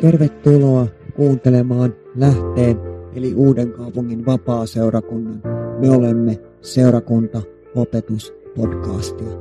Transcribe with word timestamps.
Tervetuloa 0.00 0.86
kuuntelemaan 1.16 1.94
Lähteen 2.16 2.76
eli 3.14 3.34
Uuden 3.34 3.72
kaupungin 3.72 4.26
vapaa-seurakunnan 4.26 5.42
Me 5.80 5.90
olemme 5.90 6.38
seurakunta 6.60 7.42
opetuspodcastia. 7.74 9.38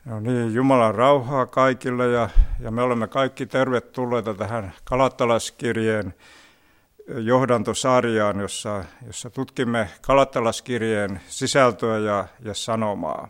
No 0.04 0.20
niin, 0.20 0.54
Jumalan 0.54 0.95
rauhaa 0.95 1.46
kaikille 1.46 2.09
ja, 2.09 2.28
ja 2.60 2.70
me 2.70 2.82
olemme 2.82 3.09
kaikki 3.09 3.46
tervetulleita 3.46 4.34
tähän 4.34 4.73
Kalattalaskirjeen 4.84 6.14
johdantosarjaan, 7.09 8.40
jossa, 8.40 8.84
jossa 9.06 9.30
tutkimme 9.30 9.88
Kalattalaskirjeen 10.00 11.20
sisältöä 11.28 11.98
ja, 11.98 12.26
ja 12.45 12.54
sanomaa. 12.54 13.28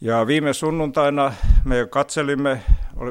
Ja 0.00 0.26
viime 0.26 0.52
sunnuntaina 0.52 1.32
me 1.64 1.86
katselimme 1.90 2.62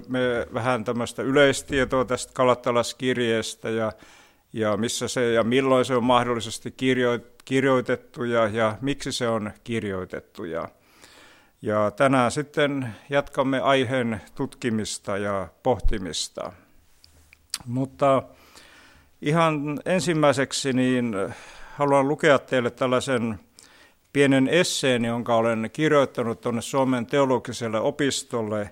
me 0.08 0.20
vähän 0.54 0.84
tämmöistä 0.84 1.22
yleistietoa 1.22 2.06
tästä 2.06 2.34
Kalattalaskirjeestä 2.34 3.70
ja, 3.70 3.92
ja 4.54 4.78
missä 4.78 5.08
se 5.08 5.32
ja 5.32 5.44
milloin 5.44 5.86
se 5.86 5.96
on 5.96 6.04
mahdollisesti 6.04 6.74
kirjoitettu 7.46 8.24
ja, 8.24 8.48
ja 8.48 8.78
miksi 8.82 9.12
se 9.12 9.28
on 9.28 9.52
kirjoitettu. 9.64 10.44
Ja, 10.44 10.70
ja 11.62 11.92
tänään 11.92 12.32
sitten 12.32 12.96
jatkamme 13.10 13.60
aiheen 13.60 14.22
tutkimista 14.36 15.18
ja 15.18 15.48
pohtimista. 15.64 16.52
Mutta 17.66 18.24
ihan 19.22 19.80
ensimmäiseksi 19.86 20.74
niin 20.74 21.16
haluan 21.76 22.08
lukea 22.08 22.40
teille 22.40 22.72
tällaisen 22.72 23.40
pienen 24.14 24.48
esseen, 24.48 25.06
jonka 25.06 25.36
olen 25.36 25.70
kirjoittanut 25.74 26.42
tuonne 26.42 26.62
Suomen 26.62 27.06
teologiselle 27.06 27.80
opistolle 27.80 28.72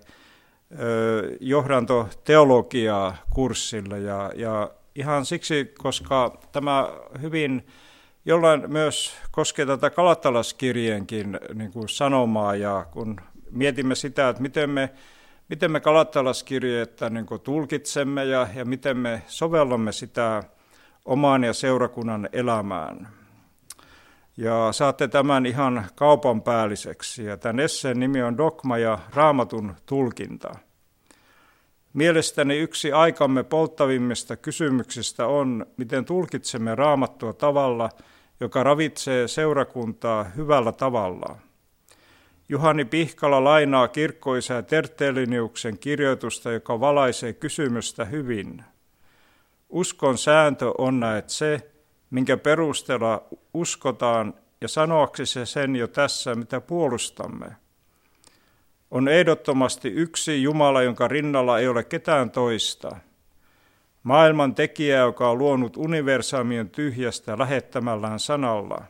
johdantoteologiaa 1.40 3.18
kurssille. 3.30 4.00
Ja, 4.00 4.32
ja 4.36 4.72
ihan 4.96 5.26
siksi, 5.26 5.74
koska 5.78 6.38
tämä 6.52 6.90
hyvin 7.22 7.68
jollain 8.26 8.72
myös 8.72 9.14
koskee 9.32 9.66
tätä 9.66 9.90
Kalattalaskirjeenkin 9.90 11.40
niin 11.54 11.72
kuin 11.72 11.90
sanomaa 11.90 12.56
ja 12.56 12.86
kun 12.92 13.16
mietimme 13.52 13.96
sitä, 13.96 14.30
että 14.30 14.42
miten 14.42 14.70
me, 14.70 14.90
miten 15.50 15.72
me 15.72 15.80
Kalattalaskirjeettä 15.80 17.10
niin 17.10 17.26
kuin 17.26 17.42
tulkitsemme 17.42 18.26
ja, 18.26 18.48
ja 18.56 18.66
miten 18.66 18.98
me 18.98 19.22
sovellamme 19.28 19.92
sitä 19.92 20.44
omaan 21.06 21.44
ja 21.44 21.54
seurakunnan 21.54 22.30
elämään. 22.34 23.08
Ja 24.38 24.72
saatte 24.72 25.08
tämän 25.08 25.46
ihan 25.46 25.86
kaupan 25.96 26.42
päälliseksi. 26.42 27.26
Ja 27.26 27.38
tämän 27.38 27.60
esseen 27.60 28.00
nimi 28.00 28.24
on 28.24 28.38
Dogma 28.38 28.78
ja 28.78 29.00
raamatun 29.14 29.76
tulkinta. 29.86 30.56
Mielestäni 31.94 32.58
yksi 32.58 32.92
aikamme 32.92 33.44
polttavimmista 33.44 34.36
kysymyksistä 34.36 35.28
on, 35.28 35.66
miten 35.78 36.06
tulkitsemme 36.06 36.76
raamattua 36.76 37.34
tavalla, 37.34 37.90
joka 38.40 38.64
ravitsee 38.64 39.28
seurakuntaa 39.28 40.24
hyvällä 40.24 40.72
tavalla. 40.72 41.38
Juhani 42.50 42.86
Pihkala 42.86 43.44
lainaa 43.44 43.88
kirkkoisää 43.88 44.62
Tertteliniuksen 44.62 45.78
kirjoitusta, 45.78 46.52
joka 46.52 46.80
valaisee 46.80 47.34
kysymystä 47.34 48.06
hyvin. 48.06 48.64
Uskon 49.70 50.18
sääntö 50.18 50.72
on 50.78 51.00
näet 51.00 51.30
se, 51.30 51.72
minkä 52.10 52.38
perusteella 52.38 53.24
uskotaan 53.54 54.34
ja 54.62 54.68
sanoaksi 54.68 55.26
se 55.26 55.46
sen 55.46 55.76
jo 55.76 55.88
tässä, 55.88 56.36
mitä 56.36 56.62
puolustamme. 56.62 57.61
On 58.92 59.08
ehdottomasti 59.08 59.88
yksi 59.88 60.44
Jumala, 60.44 60.82
jonka 60.82 61.08
rinnalla 61.08 61.60
ei 61.60 61.68
ole 61.68 61.84
ketään 61.84 62.32
toista. 62.32 62.98
Maailman 64.04 64.56
tekijä, 64.56 64.98
joka 64.98 65.30
on 65.30 65.38
luonut 65.38 65.78
universaamien 65.78 66.70
tyhjästä 66.70 67.38
lähettämällään 67.38 68.20
sanalla. 68.20 68.84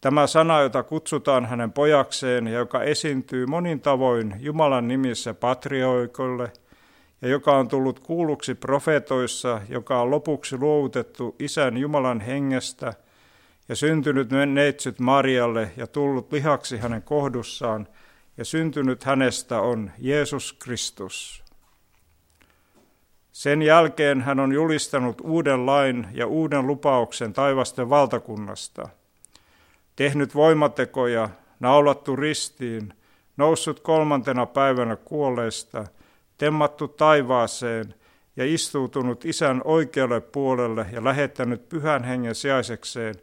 Tämä 0.00 0.26
sana, 0.26 0.60
jota 0.60 0.82
kutsutaan 0.82 1.46
hänen 1.46 1.72
pojakseen 1.72 2.46
ja 2.46 2.58
joka 2.58 2.82
esiintyy 2.82 3.46
monin 3.46 3.80
tavoin 3.80 4.34
Jumalan 4.40 4.88
nimissä 4.88 5.34
patrioikolle– 5.34 6.52
ja 7.22 7.28
joka 7.28 7.56
on 7.56 7.68
tullut 7.68 8.00
kuulluksi 8.00 8.54
profetoissa, 8.54 9.60
joka 9.68 10.02
on 10.02 10.10
lopuksi 10.10 10.58
luovutettu 10.58 11.36
Isän 11.38 11.76
Jumalan 11.76 12.20
hengestä 12.20 12.94
ja 13.68 13.76
syntynyt 13.76 14.28
neitsyt 14.54 14.98
Marialle 14.98 15.70
ja 15.76 15.86
tullut 15.86 16.32
lihaksi 16.32 16.78
hänen 16.78 17.02
kohdussaan 17.02 17.88
ja 18.36 18.44
syntynyt 18.44 19.04
hänestä 19.04 19.60
on 19.60 19.90
Jeesus 19.98 20.52
Kristus. 20.52 21.44
Sen 23.32 23.62
jälkeen 23.62 24.20
hän 24.20 24.40
on 24.40 24.52
julistanut 24.52 25.20
uuden 25.20 25.66
lain 25.66 26.06
ja 26.12 26.26
uuden 26.26 26.66
lupauksen 26.66 27.32
taivasten 27.32 27.90
valtakunnasta, 27.90 28.88
tehnyt 29.96 30.34
voimatekoja, 30.34 31.28
naulattu 31.60 32.16
ristiin, 32.16 32.94
noussut 33.36 33.80
kolmantena 33.80 34.46
päivänä 34.46 34.96
kuolleista– 34.96 35.86
temmattu 36.42 36.88
taivaaseen 36.88 37.94
ja 38.36 38.54
istuutunut 38.54 39.24
isän 39.24 39.60
oikealle 39.64 40.20
puolelle 40.20 40.86
ja 40.92 41.04
lähettänyt 41.04 41.68
pyhän 41.68 42.04
hengen 42.04 42.34
sijaisekseen 42.34 43.14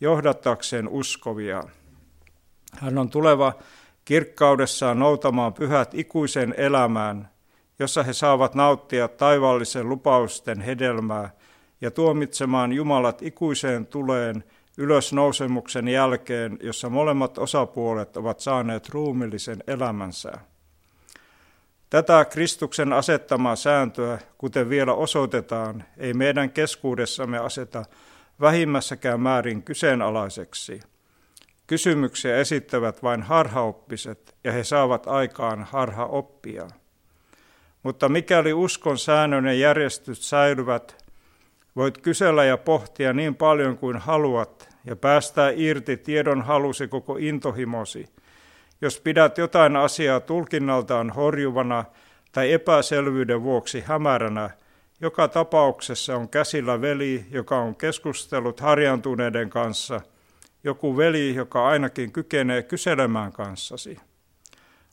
johdattakseen 0.00 0.88
uskovia. 0.88 1.62
Hän 2.72 2.98
on 2.98 3.10
tuleva 3.10 3.54
kirkkaudessaan 4.04 4.98
noutamaan 4.98 5.54
pyhät 5.54 5.94
ikuiseen 5.94 6.54
elämään, 6.56 7.28
jossa 7.78 8.02
he 8.02 8.12
saavat 8.12 8.54
nauttia 8.54 9.08
taivaallisen 9.08 9.88
lupausten 9.88 10.60
hedelmää 10.60 11.30
ja 11.80 11.90
tuomitsemaan 11.90 12.72
Jumalat 12.72 13.22
ikuiseen 13.22 13.86
tuleen 13.86 14.44
ylösnousemuksen 14.78 15.88
jälkeen, 15.88 16.58
jossa 16.62 16.88
molemmat 16.88 17.38
osapuolet 17.38 18.16
ovat 18.16 18.40
saaneet 18.40 18.88
ruumillisen 18.88 19.64
elämänsä. 19.66 20.32
Tätä 21.90 22.24
Kristuksen 22.24 22.92
asettamaa 22.92 23.56
sääntöä, 23.56 24.18
kuten 24.38 24.68
vielä 24.68 24.94
osoitetaan, 24.94 25.84
ei 25.98 26.14
meidän 26.14 26.50
keskuudessamme 26.50 27.38
aseta 27.38 27.84
vähimmässäkään 28.40 29.20
määrin 29.20 29.62
kyseenalaiseksi. 29.62 30.80
Kysymyksiä 31.72 32.36
esittävät 32.36 33.02
vain 33.02 33.22
harhaoppiset, 33.22 34.34
ja 34.44 34.52
he 34.52 34.64
saavat 34.64 35.06
aikaan 35.06 35.64
harhaoppia. 35.64 36.68
Mutta 37.82 38.08
mikäli 38.08 38.52
uskon 38.52 38.98
säännön 38.98 39.46
ja 39.46 39.52
järjestys 39.52 40.30
säilyvät, 40.30 41.04
voit 41.76 41.98
kysellä 41.98 42.44
ja 42.44 42.56
pohtia 42.56 43.12
niin 43.12 43.34
paljon 43.34 43.78
kuin 43.78 43.96
haluat 43.96 44.68
ja 44.84 44.96
päästää 44.96 45.52
irti 45.54 45.96
tiedon 45.96 46.42
halusi 46.42 46.88
koko 46.88 47.16
intohimosi– 47.16 48.06
jos 48.82 49.00
pidät 49.00 49.38
jotain 49.38 49.76
asiaa 49.76 50.20
tulkinnaltaan 50.20 51.10
horjuvana 51.10 51.84
tai 52.32 52.52
epäselvyyden 52.52 53.42
vuoksi 53.42 53.80
hämäränä, 53.80 54.50
joka 55.00 55.28
tapauksessa 55.28 56.16
on 56.16 56.28
käsillä 56.28 56.80
veli, 56.80 57.26
joka 57.30 57.58
on 57.58 57.76
keskustellut 57.76 58.60
harjantuneiden 58.60 59.50
kanssa, 59.50 60.00
joku 60.64 60.96
veli, 60.96 61.34
joka 61.34 61.68
ainakin 61.68 62.12
kykenee 62.12 62.62
kyselemään 62.62 63.32
kanssasi. 63.32 63.96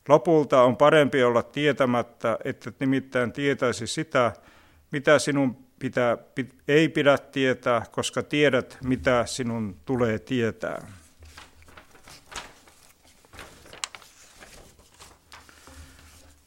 Lopulta 0.07 0.63
on 0.63 0.77
parempi 0.77 1.23
olla 1.23 1.43
tietämättä, 1.43 2.37
että 2.43 2.71
nimittäin 2.79 3.31
tietäisi 3.31 3.87
sitä, 3.87 4.33
mitä 4.91 5.19
sinun 5.19 5.57
pitää, 5.79 6.17
ei 6.67 6.89
pidä 6.89 7.17
tietää, 7.17 7.85
koska 7.91 8.23
tiedät, 8.23 8.77
mitä 8.83 9.25
sinun 9.25 9.75
tulee 9.85 10.19
tietää. 10.19 10.87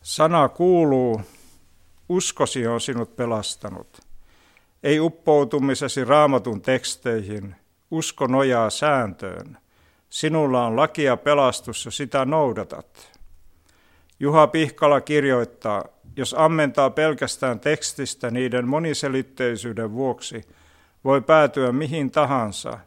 Sana 0.02 0.48
kuuluu, 0.48 1.20
uskosi 2.08 2.66
on 2.66 2.80
sinut 2.80 3.16
pelastanut. 3.16 4.00
Ei 4.82 5.00
uppoutumisesi 5.00 6.04
raamatun 6.04 6.62
teksteihin, 6.62 7.54
usko 7.92 8.26
nojaa 8.26 8.70
sääntöön. 8.70 9.58
Sinulla 10.10 10.66
on 10.66 10.76
laki 10.76 11.02
ja 11.02 11.16
pelastus, 11.16 11.84
ja 11.84 11.90
sitä 11.90 12.24
noudatat. 12.24 13.18
Juha 14.20 14.46
Pihkala 14.46 15.00
kirjoittaa, 15.00 15.84
jos 16.16 16.34
ammentaa 16.38 16.90
pelkästään 16.90 17.60
tekstistä 17.60 18.30
niiden 18.30 18.68
moniselitteisyyden 18.68 19.92
vuoksi, 19.92 20.42
voi 21.04 21.20
päätyä 21.20 21.72
mihin 21.72 22.10
tahansa, 22.10 22.78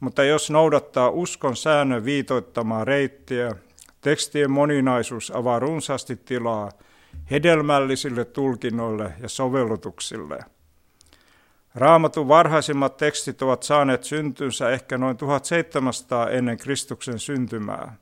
mutta 0.00 0.24
jos 0.24 0.50
noudattaa 0.50 1.10
uskon 1.10 1.56
säännön 1.56 2.04
viitoittamaa 2.04 2.84
reittiä, 2.84 3.52
tekstien 4.00 4.50
moninaisuus 4.50 5.32
avaa 5.36 5.58
runsaasti 5.58 6.16
tilaa 6.16 6.70
hedelmällisille 7.30 8.24
tulkinnoille 8.24 9.12
ja 9.22 9.28
sovellutuksille. 9.28 10.53
Raamatun 11.74 12.28
varhaisimmat 12.28 12.96
tekstit 12.96 13.42
ovat 13.42 13.62
saaneet 13.62 14.04
syntynsä 14.04 14.70
ehkä 14.70 14.98
noin 14.98 15.16
1700 15.16 16.30
ennen 16.30 16.56
Kristuksen 16.56 17.18
syntymää. 17.18 17.96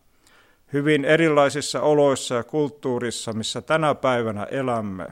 Hyvin 0.72 1.04
erilaisissa 1.04 1.80
oloissa 1.80 2.34
ja 2.34 2.44
kulttuurissa, 2.44 3.32
missä 3.32 3.60
tänä 3.60 3.94
päivänä 3.94 4.44
elämme. 4.44 5.06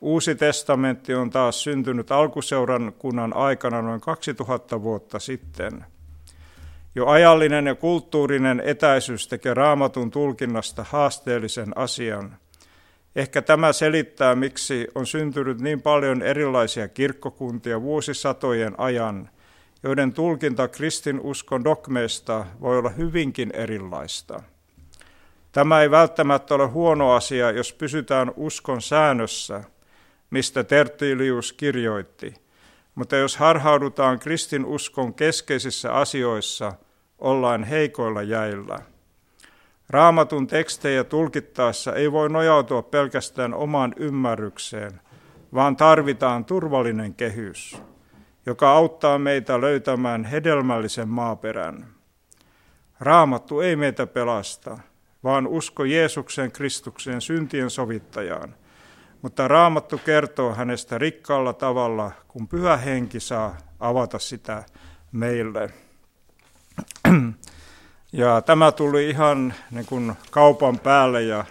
Uusi 0.00 0.34
testamentti 0.34 1.14
on 1.14 1.30
taas 1.30 1.62
syntynyt 1.62 2.12
alkuseuran 2.12 2.92
kunnan 2.98 3.36
aikana 3.36 3.82
noin 3.82 4.00
2000 4.00 4.82
vuotta 4.82 5.18
sitten. 5.18 5.84
Jo 6.94 7.06
ajallinen 7.06 7.66
ja 7.66 7.74
kulttuurinen 7.74 8.62
etäisyys 8.64 9.28
tekee 9.28 9.54
raamatun 9.54 10.10
tulkinnasta 10.10 10.86
haasteellisen 10.90 11.72
asian– 11.76 12.36
Ehkä 13.16 13.42
tämä 13.42 13.72
selittää, 13.72 14.34
miksi 14.34 14.88
on 14.94 15.06
syntynyt 15.06 15.60
niin 15.60 15.82
paljon 15.82 16.22
erilaisia 16.22 16.88
kirkkokuntia 16.88 17.82
vuosisatojen 17.82 18.74
ajan, 18.78 19.30
joiden 19.82 20.12
tulkinta 20.12 20.68
kristinuskon 20.68 21.64
dogmeista 21.64 22.46
voi 22.60 22.78
olla 22.78 22.90
hyvinkin 22.90 23.50
erilaista. 23.54 24.42
Tämä 25.52 25.82
ei 25.82 25.90
välttämättä 25.90 26.54
ole 26.54 26.66
huono 26.66 27.12
asia, 27.12 27.50
jos 27.50 27.72
pysytään 27.72 28.32
uskon 28.36 28.82
säännössä, 28.82 29.64
mistä 30.30 30.64
Tertilius 30.64 31.52
kirjoitti, 31.52 32.34
mutta 32.94 33.16
jos 33.16 33.36
harhaudutaan 33.36 34.18
kristinuskon 34.18 35.14
keskeisissä 35.14 35.92
asioissa, 35.92 36.72
ollaan 37.18 37.64
heikoilla 37.64 38.22
jäillä. 38.22 38.78
Raamatun 39.90 40.46
tekstejä 40.46 41.04
tulkittaessa 41.04 41.94
ei 41.94 42.12
voi 42.12 42.28
nojautua 42.28 42.82
pelkästään 42.82 43.54
omaan 43.54 43.94
ymmärrykseen, 43.96 45.00
vaan 45.54 45.76
tarvitaan 45.76 46.44
turvallinen 46.44 47.14
kehys, 47.14 47.82
joka 48.46 48.70
auttaa 48.72 49.18
meitä 49.18 49.60
löytämään 49.60 50.24
hedelmällisen 50.24 51.08
maaperän. 51.08 51.86
Raamattu 53.00 53.60
ei 53.60 53.76
meitä 53.76 54.06
pelasta, 54.06 54.78
vaan 55.24 55.46
usko 55.46 55.84
Jeesuksen 55.84 56.52
Kristuksen 56.52 57.20
syntien 57.20 57.70
sovittajaan. 57.70 58.54
Mutta 59.22 59.48
Raamattu 59.48 59.98
kertoo 59.98 60.54
hänestä 60.54 60.98
rikkaalla 60.98 61.52
tavalla, 61.52 62.12
kun 62.28 62.48
pyhä 62.48 62.76
henki 62.76 63.20
saa 63.20 63.56
avata 63.80 64.18
sitä 64.18 64.64
meille. 65.12 65.70
Ja 68.12 68.42
tämä 68.42 68.72
tuli 68.72 69.10
ihan 69.10 69.54
niin 69.70 69.86
kuin 69.86 70.12
kaupan 70.30 70.78
päälle 70.78 71.22
ja, 71.22 71.44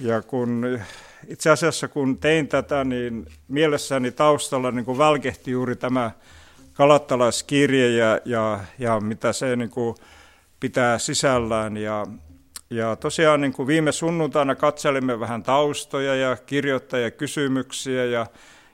ja 0.00 0.22
kun 0.22 0.80
itse 1.28 1.50
asiassa 1.50 1.88
kun 1.88 2.18
tein 2.18 2.48
tätä, 2.48 2.84
niin 2.84 3.26
mielessäni 3.48 4.10
taustalla 4.10 4.70
niin 4.70 4.84
kuin 4.84 4.98
välkehti 4.98 5.50
juuri 5.50 5.76
tämä 5.76 6.10
kalattalaiskirje 6.74 7.88
ja, 7.88 8.20
ja, 8.24 8.60
ja 8.78 9.00
mitä 9.00 9.32
se 9.32 9.56
niin 9.56 9.70
kuin 9.70 9.96
pitää 10.60 10.98
sisällään. 10.98 11.76
Ja, 11.76 12.06
ja 12.70 12.96
tosiaan 12.96 13.40
niin 13.40 13.52
kuin 13.52 13.66
viime 13.66 13.92
sunnuntaina 13.92 14.54
katselimme 14.54 15.20
vähän 15.20 15.42
taustoja 15.42 16.14
ja 16.14 16.36
kirjoittajakysymyksiä 16.36 18.04
ja, 18.04 18.26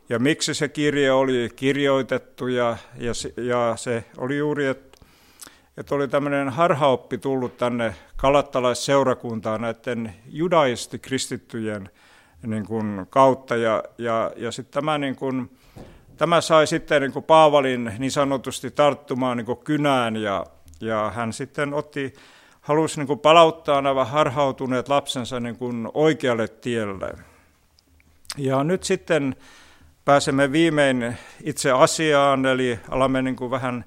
ja 0.08 0.18
miksi 0.18 0.54
se 0.54 0.68
kirje 0.68 1.12
oli 1.12 1.48
kirjoitettu 1.56 2.46
ja, 2.46 2.76
ja, 2.96 3.12
ja 3.36 3.72
se 3.76 4.04
oli 4.16 4.38
juuri, 4.38 4.66
että 4.66 4.87
että 5.78 5.94
oli 5.94 6.08
tämmöinen 6.08 6.48
harhaoppi 6.48 7.18
tullut 7.18 7.56
tänne 7.56 7.94
kalattalaisseurakuntaan 8.16 9.60
näiden 9.60 10.14
judaistikristittyjen 10.26 11.90
niin 12.46 12.66
kuin, 12.66 13.06
kautta. 13.10 13.56
Ja, 13.56 13.84
ja, 13.98 14.32
ja 14.36 14.52
sitten 14.52 14.72
tämä, 14.72 14.98
niin 14.98 15.16
kuin, 15.16 15.50
tämä 16.16 16.40
sai 16.40 16.66
sitten 16.66 17.02
niin 17.02 17.12
kuin 17.12 17.24
Paavalin 17.24 17.92
niin 17.98 18.10
sanotusti 18.10 18.70
tarttumaan 18.70 19.36
niin 19.36 19.46
kuin 19.46 19.58
kynään 19.58 20.16
ja, 20.16 20.46
ja 20.80 21.12
hän 21.14 21.32
sitten 21.32 21.74
otti, 21.74 22.14
halusi 22.60 23.00
niin 23.00 23.06
kuin 23.06 23.18
palauttaa 23.18 23.82
nämä 23.82 24.04
harhautuneet 24.04 24.88
lapsensa 24.88 25.40
niin 25.40 25.56
kuin 25.56 25.88
oikealle 25.94 26.48
tielle. 26.48 27.12
Ja 28.36 28.64
nyt 28.64 28.84
sitten 28.84 29.36
pääsemme 30.04 30.52
viimein 30.52 31.16
itse 31.42 31.70
asiaan, 31.70 32.46
eli 32.46 32.78
alamme 32.88 33.22
niin 33.22 33.36
kuin 33.36 33.50
vähän 33.50 33.84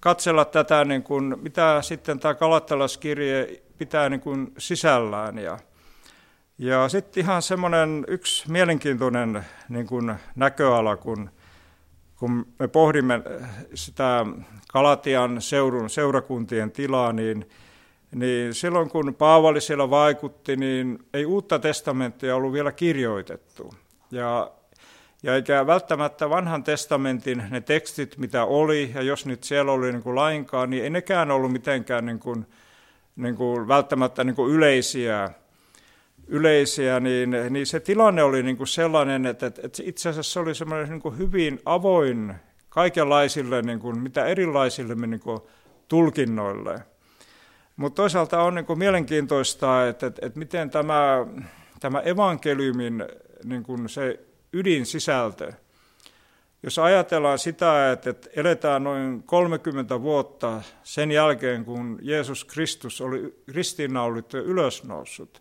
katsella 0.00 0.44
tätä, 0.44 0.84
niin 0.84 1.02
kuin, 1.02 1.36
mitä 1.42 1.78
sitten 1.82 2.20
tämä 2.20 2.34
kalattalaskirje 2.34 3.62
pitää 3.78 4.08
niin 4.08 4.20
kuin 4.20 4.52
sisällään. 4.58 5.38
Ja, 5.38 5.58
ja 6.58 6.88
sitten 6.88 7.24
ihan 7.24 7.42
semmoinen 7.42 8.04
yksi 8.08 8.50
mielenkiintoinen 8.50 9.44
niin 9.68 9.86
kuin 9.86 10.14
näköala, 10.36 10.96
kun, 10.96 11.30
kun 12.16 12.46
me 12.58 12.68
pohdimme 12.68 13.22
sitä 13.74 14.26
Kalatian 14.72 15.42
seurun, 15.42 15.90
seurakuntien 15.90 16.72
tilaa, 16.72 17.12
niin, 17.12 17.48
niin 18.14 18.54
silloin 18.54 18.90
kun 18.90 19.14
Paavali 19.14 19.60
siellä 19.60 19.90
vaikutti, 19.90 20.56
niin 20.56 20.98
ei 21.14 21.26
uutta 21.26 21.58
testamenttia 21.58 22.36
ollut 22.36 22.52
vielä 22.52 22.72
kirjoitettu. 22.72 23.74
Ja 24.10 24.50
ja 25.26 25.34
eikä 25.34 25.66
välttämättä 25.66 26.30
vanhan 26.30 26.64
testamentin 26.64 27.42
ne 27.50 27.60
tekstit, 27.60 28.18
mitä 28.18 28.44
oli, 28.44 28.90
ja 28.94 29.02
jos 29.02 29.26
nyt 29.26 29.44
siellä 29.44 29.72
oli 29.72 29.92
niin 29.92 30.02
kuin 30.02 30.14
lainkaan, 30.14 30.70
niin 30.70 30.84
ei 30.84 30.90
nekään 30.90 31.30
ollut 31.30 31.52
mitenkään 31.52 32.06
niin 32.06 32.18
kuin, 32.18 32.46
niin 33.16 33.36
kuin 33.36 33.68
välttämättä 33.68 34.24
niin 34.24 34.36
kuin 34.36 34.52
yleisiä, 34.52 35.30
yleisiä 36.26 37.00
niin, 37.00 37.30
niin 37.50 37.66
se 37.66 37.80
tilanne 37.80 38.22
oli 38.22 38.42
niin 38.42 38.56
kuin 38.56 38.66
sellainen, 38.66 39.26
että, 39.26 39.46
että 39.46 39.82
itse 39.82 40.08
asiassa 40.08 40.32
se 40.32 40.40
oli 40.40 40.54
semmoinen 40.54 40.90
niin 40.90 41.02
kuin 41.02 41.18
hyvin 41.18 41.60
avoin 41.64 42.34
kaikenlaisille, 42.68 43.62
niin 43.62 43.78
kuin, 43.78 43.98
mitä 43.98 44.24
erilaisille 44.24 44.94
niin 44.94 45.20
kuin, 45.20 45.40
tulkinnoille. 45.88 46.80
Mutta 47.76 47.96
toisaalta 48.02 48.42
on 48.42 48.54
niin 48.54 48.66
kuin 48.66 48.78
mielenkiintoista, 48.78 49.88
että, 49.88 50.06
että, 50.06 50.26
että 50.26 50.38
miten 50.38 50.70
tämä, 50.70 51.26
tämä 51.80 52.00
evankeliumin 52.00 53.04
niin 53.44 53.62
kuin 53.62 53.88
se 53.88 54.25
ydinsisältö. 54.58 55.52
Jos 56.62 56.78
ajatellaan 56.78 57.38
sitä, 57.38 57.92
että 57.92 58.14
eletään 58.36 58.84
noin 58.84 59.22
30 59.22 60.02
vuotta 60.02 60.62
sen 60.82 61.10
jälkeen, 61.10 61.64
kun 61.64 61.98
Jeesus 62.02 62.44
Kristus 62.44 63.00
oli 63.00 63.42
ristiinnaulittu 63.48 64.36
ja 64.36 64.42
ylösnoussut, 64.42 65.40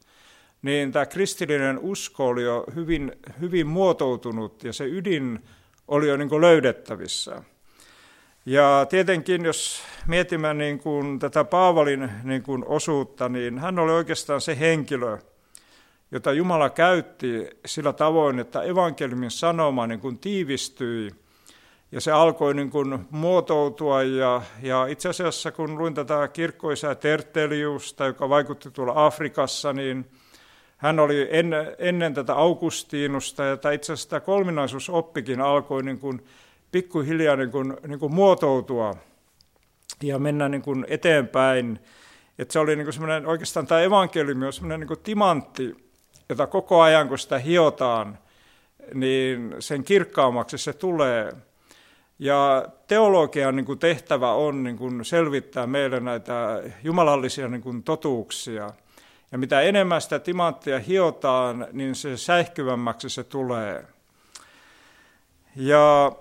niin 0.62 0.92
tämä 0.92 1.06
kristillinen 1.06 1.80
usko 1.80 2.28
oli 2.28 2.44
jo 2.44 2.66
hyvin, 2.76 3.12
hyvin 3.42 3.68
muotoutunut 3.68 4.64
ja 4.64 4.74
se 4.74 4.86
ydin 4.86 5.40
oli 5.88 6.08
jo 6.08 6.18
niin 6.18 6.42
löydettävissä. 6.42 7.44
Ja 8.46 8.86
tietenkin, 8.90 9.46
jos 9.46 9.84
mietimme 10.08 10.54
niin 10.54 10.80
kuin 10.80 11.20
tätä 11.20 11.44
Paavalin 11.44 12.10
niin 12.24 12.44
kuin 12.44 12.66
osuutta, 12.68 13.30
niin 13.30 13.60
hän 13.60 13.80
oli 13.80 13.92
oikeastaan 13.92 14.42
se 14.42 14.60
henkilö, 14.60 15.18
jota 16.12 16.34
Jumala 16.34 16.70
käytti 16.70 17.50
sillä 17.66 17.94
tavoin, 17.94 18.40
että 18.40 18.62
evankeliumin 18.62 19.32
sanoma 19.32 19.88
niin 19.88 20.00
kuin 20.00 20.20
tiivistyi 20.20 21.12
ja 21.92 22.02
se 22.02 22.12
alkoi 22.12 22.54
niin 22.54 22.70
kuin 22.70 23.00
muotoutua. 23.10 24.04
Ja, 24.04 24.42
ja 24.62 24.86
itse 24.86 25.10
asiassa 25.10 25.52
kun 25.52 25.78
luin 25.78 25.94
tätä 25.94 26.28
kirkkoisää 26.28 26.96
Terteliusta, 26.96 28.06
joka 28.06 28.30
vaikutti 28.30 28.72
tuolla 28.72 29.06
Afrikassa, 29.06 29.74
niin 29.74 30.06
hän 30.78 31.00
oli 31.00 31.28
en, 31.32 31.52
ennen 31.80 32.14
tätä 32.14 32.36
Augustiinusta, 32.36 33.44
ja 33.44 33.58
tämä 33.58 33.72
itse 33.72 33.94
asiassa 33.94 34.10
tämä 34.10 34.20
kolminaisuusoppikin 34.20 35.42
alkoi 35.42 35.84
niin 35.84 36.00
kuin 36.00 36.26
pikkuhiljaa 36.72 37.36
niin 37.36 37.52
kuin, 37.52 37.78
niin 37.88 38.00
kuin 38.00 38.14
muotoutua 38.14 38.94
ja 40.04 40.20
mennä 40.20 40.50
niin 40.50 40.62
kuin 40.62 40.86
eteenpäin. 40.90 41.80
Että 42.40 42.52
se 42.52 42.60
oli 42.60 42.76
niin 42.76 42.88
kuin 43.00 43.28
oikeastaan 43.28 43.68
tämä 43.68 43.82
evankeliumi 43.82 44.46
on 44.46 44.54
semmoinen 44.54 44.88
niin 44.88 45.00
timantti, 45.04 45.85
jota 46.30 46.48
koko 46.48 46.82
ajan 46.82 47.08
kun 47.08 47.20
sitä 47.20 47.38
hiotaan, 47.38 48.18
niin 48.94 49.56
sen 49.60 49.84
kirkkaammaksi 49.84 50.58
se 50.58 50.74
tulee. 50.74 51.34
Ja 52.20 52.66
teologian 52.88 53.56
niin 53.56 53.66
kuin 53.66 53.80
tehtävä 53.80 54.32
on 54.32 54.64
niin 54.64 54.78
kuin 54.78 55.06
selvittää 55.06 55.68
meille 55.68 56.00
näitä 56.00 56.64
jumalallisia 56.84 57.48
niin 57.48 57.62
kuin 57.62 57.84
totuuksia. 57.84 58.70
Ja 59.32 59.38
mitä 59.38 59.62
enemmän 59.62 60.02
sitä 60.02 60.20
timanttia 60.20 60.80
hiotaan, 60.80 61.68
niin 61.72 61.96
se 61.96 62.18
säihkyvämmäksi 62.18 63.10
se 63.10 63.24
tulee. 63.24 63.86
Ja, 65.56 66.12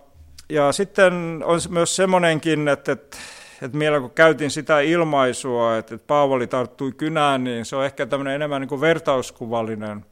ja 0.48 0.72
sitten 0.72 1.42
on 1.44 1.60
myös 1.68 1.96
semmoinenkin, 1.96 2.68
että, 2.68 2.92
että 2.92 3.16
että 3.62 3.78
mielellä 3.78 4.00
kun 4.00 4.10
käytin 4.10 4.50
sitä 4.50 4.80
ilmaisua, 4.80 5.76
että, 5.76 5.94
että 5.94 6.06
Paavali 6.06 6.46
tarttui 6.46 6.92
kynään, 6.92 7.44
niin 7.44 7.64
se 7.64 7.76
on 7.76 7.84
ehkä 7.84 8.06
tämmöinen 8.06 8.34
enemmän 8.34 8.60
niin 8.60 8.68
kuin 8.68 8.80
vertauskuvallinen. 8.80 10.04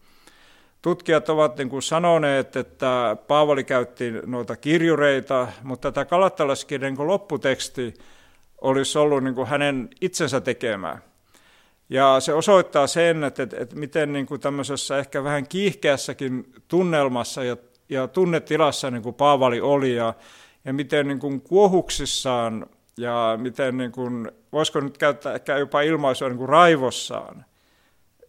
Tutkijat 0.82 1.28
ovat 1.28 1.56
niin 1.56 1.68
kuin 1.68 1.82
sanoneet, 1.82 2.56
että 2.56 3.16
Paavali 3.28 3.64
käytti 3.64 4.12
noita 4.26 4.56
kirjureita, 4.56 5.48
mutta 5.62 5.92
tämä 5.92 6.04
kalattalaskirjan 6.04 6.94
niin 6.94 7.06
lopputeksti 7.06 7.94
olisi 8.60 8.98
ollut 8.98 9.24
niin 9.24 9.34
kuin 9.34 9.48
hänen 9.48 9.88
itsensä 10.00 10.40
tekemää. 10.40 10.98
Ja 11.88 12.20
se 12.20 12.34
osoittaa 12.34 12.86
sen, 12.86 13.24
että, 13.24 13.42
että, 13.42 13.56
että 13.60 13.76
miten 13.76 14.12
niin 14.12 14.26
kuin 14.26 14.40
tämmöisessä 14.40 14.98
ehkä 14.98 15.24
vähän 15.24 15.46
kiihkeässäkin 15.46 16.52
tunnelmassa 16.68 17.44
ja, 17.44 17.56
ja 17.88 18.08
tunnetilassa 18.08 18.90
niin 18.90 19.02
kuin 19.02 19.14
Paavali 19.14 19.60
oli 19.60 19.94
ja, 19.94 20.14
ja 20.64 20.72
miten 20.72 21.08
niin 21.08 21.18
kuin 21.18 21.40
kuohuksissaan 21.40 22.66
ja 22.96 23.38
miten, 23.40 23.76
niin 23.76 23.92
kuin, 23.92 24.30
voisiko 24.52 24.80
nyt 24.80 24.98
käyttää 24.98 25.34
ehkä 25.34 25.58
jopa 25.58 25.80
ilmaisua 25.80 26.28
niin 26.28 26.38
kuin 26.38 26.48
raivossaan 26.48 27.44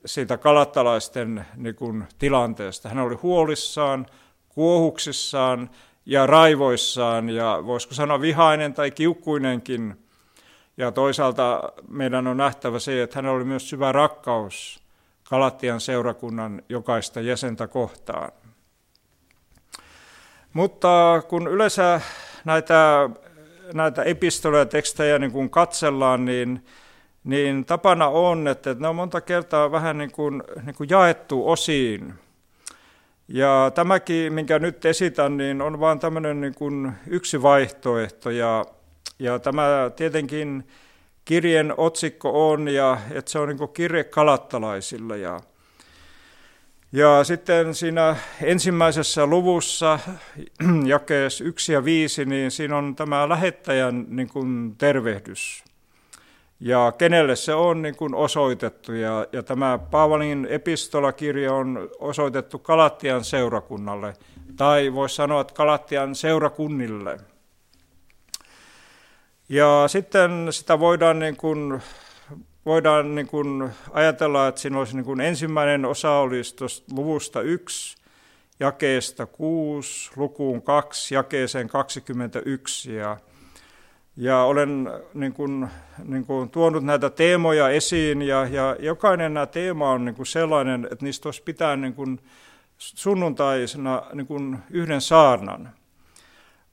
siitä 0.05 0.38
kalattalaisten 0.38 1.46
niin 1.55 1.75
kuin, 1.75 2.08
tilanteesta. 2.20 2.89
Hän 2.89 3.00
oli 3.00 3.15
huolissaan, 3.15 4.05
kuohuksissaan 4.50 5.70
ja 6.05 6.27
raivoissaan 6.27 7.29
ja 7.29 7.63
voisiko 7.65 7.93
sanoa 7.93 8.22
vihainen 8.22 8.74
tai 8.74 8.91
kiukkuinenkin 8.91 10.03
ja 10.77 10.91
toisaalta 10.91 11.74
meidän 11.88 12.27
on 12.27 12.38
nähtävä 12.38 12.79
se, 12.79 13.03
että 13.03 13.15
hänellä 13.15 13.36
oli 13.36 13.43
myös 13.43 13.70
syvä 13.70 13.91
rakkaus 13.91 14.84
Kalattian 15.29 15.82
seurakunnan 15.82 16.62
jokaista 16.70 17.22
jäsentä 17.22 17.67
kohtaan. 17.67 18.32
Mutta 20.53 21.24
kun 21.27 21.48
yleensä 21.48 22.01
näitä, 22.46 23.10
näitä 23.74 24.03
epistoleja 24.03 24.65
tekstejä 24.65 25.20
niin 25.20 25.32
kun 25.32 25.50
katsellaan, 25.50 26.25
niin, 26.25 26.65
niin 27.24 27.65
tapana 27.65 28.08
on, 28.08 28.48
että 28.48 28.75
ne 28.79 28.88
on 28.88 28.96
monta 28.96 29.22
kertaa 29.22 29.72
vähän 29.72 29.98
niin 29.98 30.12
kuin, 30.12 30.43
niin 30.65 30.75
kuin 30.75 30.89
jaettu 30.89 31.50
osiin. 31.50 32.13
Ja 33.27 33.72
tämäkin, 33.75 34.34
minkä 34.34 34.60
nyt 34.60 34.86
esitän, 34.86 35.38
niin 35.38 35.62
on 35.62 35.79
vain 35.79 36.00
tämmöinen 36.00 36.41
niin 36.41 36.55
kuin 36.55 36.91
yksi 37.08 37.41
vaihtoehto. 37.41 38.29
Ja 38.29 38.65
ja 39.20 39.39
tämä 39.39 39.91
tietenkin 39.96 40.67
kirjeen 41.25 41.74
otsikko 41.77 42.51
on, 42.51 42.67
ja 42.67 42.98
että 43.12 43.32
se 43.32 43.39
on 43.39 43.50
niin 43.50 43.70
kirje 43.74 44.03
kalattalaisille. 44.03 45.17
Ja, 45.17 45.39
ja 46.94 47.24
sitten 47.24 47.76
siinä 47.76 48.16
ensimmäisessä 48.42 49.26
luvussa, 49.26 50.00
jakees 50.86 51.42
1 51.42 51.74
ja 51.74 51.86
5, 51.86 52.26
niin 52.26 52.52
siinä 52.52 52.78
on 52.78 52.96
tämä 52.96 53.30
lähettäjän 53.30 54.06
niin 54.10 54.30
kuin 54.30 54.76
tervehdys. 54.78 55.64
Ja 56.60 56.94
kenelle 56.98 57.36
se 57.36 57.54
on 57.54 57.82
niin 57.82 57.96
kuin 57.96 58.16
osoitettu. 58.16 58.94
Ja, 58.94 59.28
ja 59.32 59.44
tämä 59.44 59.80
Paavalin 59.92 60.48
epistolakirja 60.50 61.54
on 61.54 61.90
osoitettu 62.00 62.60
Kalattian 62.60 63.24
seurakunnalle, 63.24 64.14
tai 64.56 64.94
voisi 64.94 65.16
sanoa, 65.16 65.42
että 65.42 65.54
Kalattian 65.54 66.16
seurakunnille– 66.16 67.18
ja 69.50 69.84
sitten 69.88 70.48
sitä 70.52 70.80
voidaan, 70.80 71.20
niin 71.20 71.38
kuin, 71.38 71.82
voidaan 72.65 73.15
niin 73.15 73.27
kuin 73.27 73.70
ajatella, 73.91 74.48
että 74.48 74.62
siinä 74.62 74.79
olisi 74.79 74.96
niin 74.96 75.05
kuin 75.05 75.22
ensimmäinen 75.22 75.86
osa 75.86 76.12
olisi 76.12 76.55
luvusta 76.91 77.41
1, 77.41 77.98
jakeesta 78.60 79.25
6, 79.25 80.12
lukuun 80.15 80.62
2, 80.62 81.15
jakeeseen 81.15 81.67
21. 81.67 82.96
Ja, 82.96 83.17
ja 84.17 84.43
olen 84.43 84.89
niin 85.13 85.34
kuin, 85.34 85.67
niin 86.03 86.25
kuin 86.25 86.50
tuonut 86.50 86.84
näitä 86.84 87.10
teemoja 87.10 87.70
esiin, 87.70 88.22
ja, 88.22 88.48
ja 88.48 88.75
jokainen 88.79 89.34
nämä 89.34 89.46
teema 89.46 89.91
on 89.91 90.05
niin 90.05 90.15
kuin 90.15 90.25
sellainen, 90.25 90.88
että 90.91 91.05
niistä 91.05 91.27
olisi 91.27 91.43
pitää 91.43 91.75
niin 91.75 91.93
kuin 91.93 92.20
sunnuntaisena 92.77 94.03
niin 94.13 94.27
kuin 94.27 94.58
yhden 94.70 95.01
saarnan. 95.01 95.70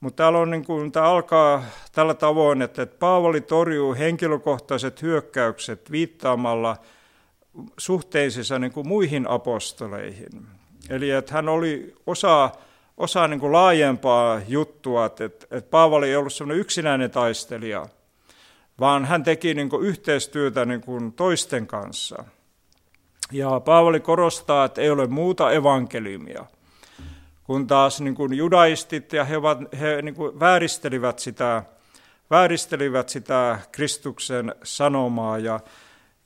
Mutta 0.01 0.23
täällä 0.23 0.39
on 0.39 0.51
niin 0.51 0.65
kuin, 0.65 0.91
tämä 0.91 1.05
alkaa 1.05 1.63
tällä 1.91 2.13
tavoin, 2.13 2.61
että, 2.61 2.81
että 2.81 2.97
Paavali 2.99 3.41
torjuu 3.41 3.95
henkilökohtaiset 3.95 5.01
hyökkäykset 5.01 5.91
viittaamalla 5.91 6.77
suhteisissa 7.77 8.59
niin 8.59 8.71
kuin 8.71 8.87
muihin 8.87 9.29
apostoleihin. 9.29 10.47
Eli 10.89 11.11
että 11.11 11.33
hän 11.33 11.49
oli 11.49 11.95
osa, 12.07 12.49
osa 12.97 13.27
niin 13.27 13.39
kuin 13.39 13.51
laajempaa 13.51 14.41
juttua, 14.47 15.05
että, 15.05 15.25
että 15.25 15.69
Paavali 15.69 16.09
ei 16.09 16.15
ollut 16.15 16.33
sellainen 16.33 16.61
yksinäinen 16.61 17.11
taistelija, 17.11 17.85
vaan 18.79 19.05
hän 19.05 19.23
teki 19.23 19.53
niin 19.53 19.69
kuin 19.69 19.85
yhteistyötä 19.85 20.65
niin 20.65 20.81
kuin 20.81 21.13
toisten 21.13 21.67
kanssa. 21.67 22.23
Ja 23.31 23.59
Paavali 23.59 23.99
korostaa, 23.99 24.65
että 24.65 24.81
ei 24.81 24.89
ole 24.89 25.07
muuta 25.07 25.51
evankeliumia– 25.51 26.45
kun 27.51 27.67
taas 27.67 28.01
niin 28.01 28.15
kuin 28.15 28.33
judaistit 28.33 29.13
ja 29.13 29.23
he, 29.25 29.37
ovat, 29.37 29.59
he 29.79 30.01
niin 30.01 30.15
kuin 30.15 30.39
vääristelivät, 30.39 31.19
sitä, 31.19 31.63
vääristelivät 32.29 33.09
sitä 33.09 33.59
Kristuksen 33.71 34.55
sanomaa. 34.63 35.37
Ja, 35.37 35.59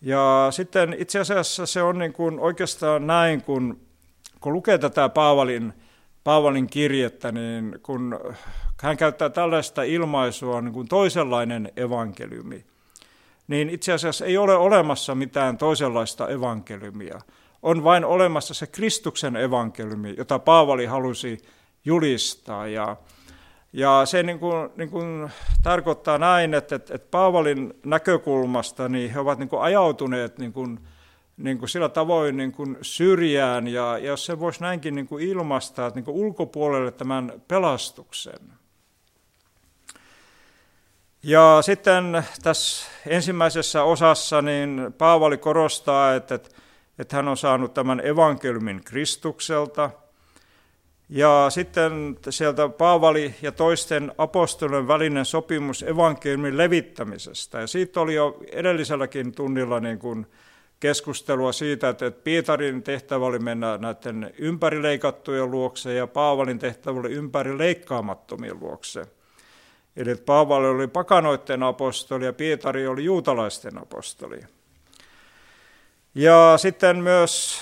ja 0.02 0.48
sitten 0.52 0.96
itse 1.00 1.20
asiassa 1.20 1.66
se 1.66 1.82
on 1.82 2.00
niin 2.00 2.14
kuin 2.14 2.40
oikeastaan 2.40 3.08
näin, 3.08 3.42
kun, 3.42 3.80
kun 4.40 4.54
lukee 4.54 4.78
tätä 4.78 5.10
Paavalin, 5.10 5.74
Paavalin 6.24 6.68
kirjettä, 6.68 7.32
niin 7.32 7.80
kun 7.84 8.20
hän 8.82 8.98
käyttää 8.98 9.30
tällaista 9.30 9.84
ilmaisua 9.84 10.62
niin 10.62 10.74
kuin 10.74 10.88
toisenlainen 10.88 11.72
evankeliumi, 11.76 12.66
niin 13.48 13.70
itse 13.70 13.94
asiassa 13.94 14.26
ei 14.26 14.38
ole 14.38 14.56
olemassa 14.56 15.16
mitään 15.16 15.58
toisenlaista 15.58 16.30
evankeliumia 16.30 17.22
on 17.66 17.84
vain 17.84 18.06
olemassa 18.06 18.54
se 18.54 18.68
Kristuksen 18.68 19.36
evankeliumi, 19.36 20.14
jota 20.18 20.40
Paavali 20.40 20.86
halusi 20.86 21.38
julistaa. 21.86 22.68
Ja, 22.68 22.98
ja 23.74 24.02
se 24.06 24.24
niin 24.24 24.40
kuin, 24.40 24.70
niin 24.76 24.90
kuin 24.90 25.30
tarkoittaa 25.64 26.18
näin, 26.18 26.54
että, 26.54 26.76
että, 26.76 26.96
että 26.96 27.08
Paavalin 27.12 27.74
näkökulmasta 27.86 28.90
niin 28.90 29.12
he 29.12 29.20
ovat 29.20 29.40
niin 29.40 29.50
kuin 29.50 29.62
ajautuneet 29.62 30.38
niin 30.38 30.54
kuin, 30.54 30.80
niin 31.38 31.58
kuin 31.58 31.70
sillä 31.70 31.90
tavoin 31.90 32.38
niin 32.38 32.52
kuin 32.52 32.78
syrjään, 32.82 33.68
ja, 33.68 33.98
ja 33.98 34.08
jos 34.08 34.26
se 34.26 34.40
voisi 34.40 34.62
näinkin 34.62 34.96
niin 34.96 35.08
kuin 35.08 35.28
ilmaista, 35.28 35.88
että 35.88 35.98
niin 35.98 36.06
kuin 36.06 36.18
ulkopuolelle 36.18 36.92
tämän 36.92 37.34
pelastuksen. 37.48 38.40
Ja 41.24 41.58
sitten 41.62 42.24
tässä 42.44 42.88
ensimmäisessä 43.08 43.84
osassa 43.84 44.42
niin 44.42 44.94
Paavali 44.98 45.38
korostaa, 45.38 46.16
että, 46.16 46.36
että 46.36 46.50
että 47.00 47.16
hän 47.16 47.28
on 47.28 47.38
saanut 47.38 47.74
tämän 47.74 48.02
evankeliumin 48.06 48.84
Kristukselta. 48.84 49.90
Ja 51.10 51.48
sitten 51.50 52.18
sieltä 52.30 52.70
Paavali 52.70 53.36
ja 53.42 53.52
toisten 53.52 54.12
apostolien 54.18 54.88
välinen 54.88 55.26
sopimus 55.26 55.84
evankeliumin 55.84 56.58
levittämisestä. 56.58 57.62
Ja 57.62 57.68
siitä 57.68 58.02
oli 58.02 58.16
jo 58.16 58.40
edelliselläkin 58.52 59.32
tunnilla 59.32 59.80
niin 59.80 60.00
kuin 60.00 60.26
keskustelua 60.80 61.52
siitä, 61.52 61.90
että 61.90 62.12
Pietarin 62.12 62.84
tehtävä 62.84 63.26
oli 63.26 63.40
mennä 63.40 63.78
näiden 63.78 64.34
ympärileikattujen 64.38 65.52
luokse 65.52 65.94
ja 65.94 66.08
Paavalin 66.08 66.60
tehtävä 66.60 67.00
oli 67.00 67.12
ympärileikkaamattomien 67.12 68.60
luokse. 68.60 69.06
Eli 69.96 70.16
Paavali 70.16 70.68
oli 70.68 70.88
pakanoiden 70.88 71.64
apostoli 71.64 72.26
ja 72.26 72.34
Pietari 72.34 72.88
oli 72.88 73.04
juutalaisten 73.04 73.78
apostoli. 73.78 74.40
Ja 76.16 76.54
sitten 76.58 76.98
myös 76.98 77.62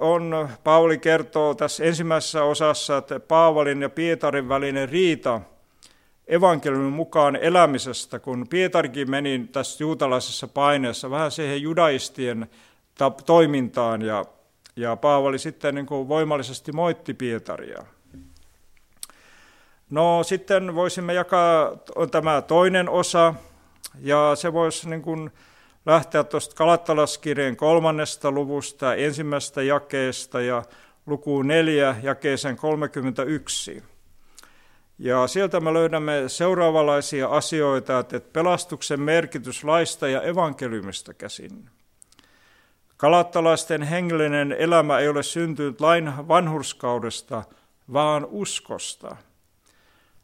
on, 0.00 0.48
Pauli 0.64 0.98
kertoo 0.98 1.54
tässä 1.54 1.84
ensimmäisessä 1.84 2.44
osassa, 2.44 2.96
että 2.96 3.20
Paavalin 3.20 3.82
ja 3.82 3.90
Pietarin 3.90 4.48
välinen 4.48 4.88
riita 4.88 5.40
evankeliumin 6.26 6.92
mukaan 6.92 7.36
elämisestä, 7.36 8.18
kun 8.18 8.46
Pietarikin 8.48 9.10
meni 9.10 9.48
tässä 9.52 9.84
juutalaisessa 9.84 10.48
paineessa 10.48 11.10
vähän 11.10 11.30
siihen 11.30 11.62
judaistien 11.62 12.50
toimintaan 13.26 14.02
ja, 14.02 14.24
ja 14.76 14.96
Paavali 14.96 15.38
sitten 15.38 15.74
niin 15.74 15.86
kuin 15.86 16.08
voimallisesti 16.08 16.72
moitti 16.72 17.14
Pietaria. 17.14 17.84
No 19.90 20.22
sitten 20.22 20.74
voisimme 20.74 21.14
jakaa 21.14 21.70
tämä 22.10 22.42
toinen 22.42 22.88
osa 22.88 23.34
ja 24.00 24.32
se 24.34 24.52
voisi 24.52 24.88
niin 24.88 25.02
kuin 25.02 25.30
lähteä 25.86 26.24
tuosta 26.24 26.56
Kalattalaskirjeen 26.56 27.56
kolmannesta 27.56 28.30
luvusta, 28.30 28.94
ensimmäisestä 28.94 29.62
jakeesta 29.62 30.40
ja 30.40 30.62
lukuun 31.06 31.48
neljä 31.48 31.96
jakeeseen 32.02 32.56
31. 32.56 33.82
Ja 34.98 35.26
sieltä 35.26 35.60
me 35.60 35.72
löydämme 35.72 36.24
seuraavanlaisia 36.26 37.28
asioita, 37.28 37.98
että 37.98 38.20
pelastuksen 38.32 39.00
merkitys 39.00 39.64
laista 39.64 40.08
ja 40.08 40.22
evankeliumista 40.22 41.14
käsin. 41.14 41.70
Kalattalaisten 42.96 43.82
hengellinen 43.82 44.52
elämä 44.52 44.98
ei 44.98 45.08
ole 45.08 45.22
syntynyt 45.22 45.80
lain 45.80 46.12
vanhurskaudesta, 46.28 47.42
vaan 47.92 48.26
uskosta. 48.30 49.16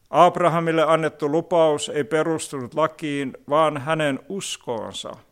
Abrahamille 0.09 0.83
annettu 0.83 1.31
lupaus 1.31 1.89
ei 1.89 2.03
perustunut 2.03 2.73
lakiin, 2.73 3.37
vaan 3.49 3.77
hänen 3.77 4.19
uskoonsa– 4.29 5.11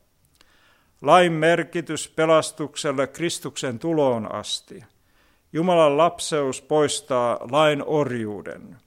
Lain 1.01 1.33
merkitys 1.33 2.09
pelastukselle 2.09 3.07
Kristuksen 3.07 3.79
tuloon 3.79 4.35
asti. 4.35 4.83
Jumalan 5.53 5.97
lapseus 5.97 6.61
poistaa 6.61 7.39
lain 7.51 7.83
orjuuden. 7.85 8.77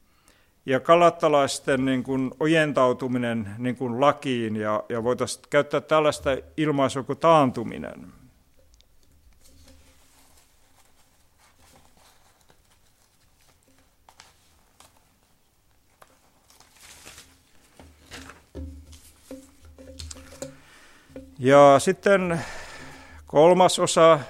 Ja 0.66 0.80
kalattalaisten 0.80 1.84
niin 1.84 2.02
kuin 2.02 2.30
ojentautuminen 2.40 3.48
niin 3.58 3.76
kuin 3.76 4.00
lakiin, 4.00 4.56
ja, 4.56 4.84
ja 4.88 5.04
voitaisiin 5.04 5.44
käyttää 5.50 5.80
tällaista 5.80 6.30
ilmaisua 6.56 7.02
kuin 7.02 7.18
taantuminen. 7.18 8.19
Ja 21.42 21.78
sitten 21.78 22.40
kolmas 23.26 23.78
osa 23.78 24.20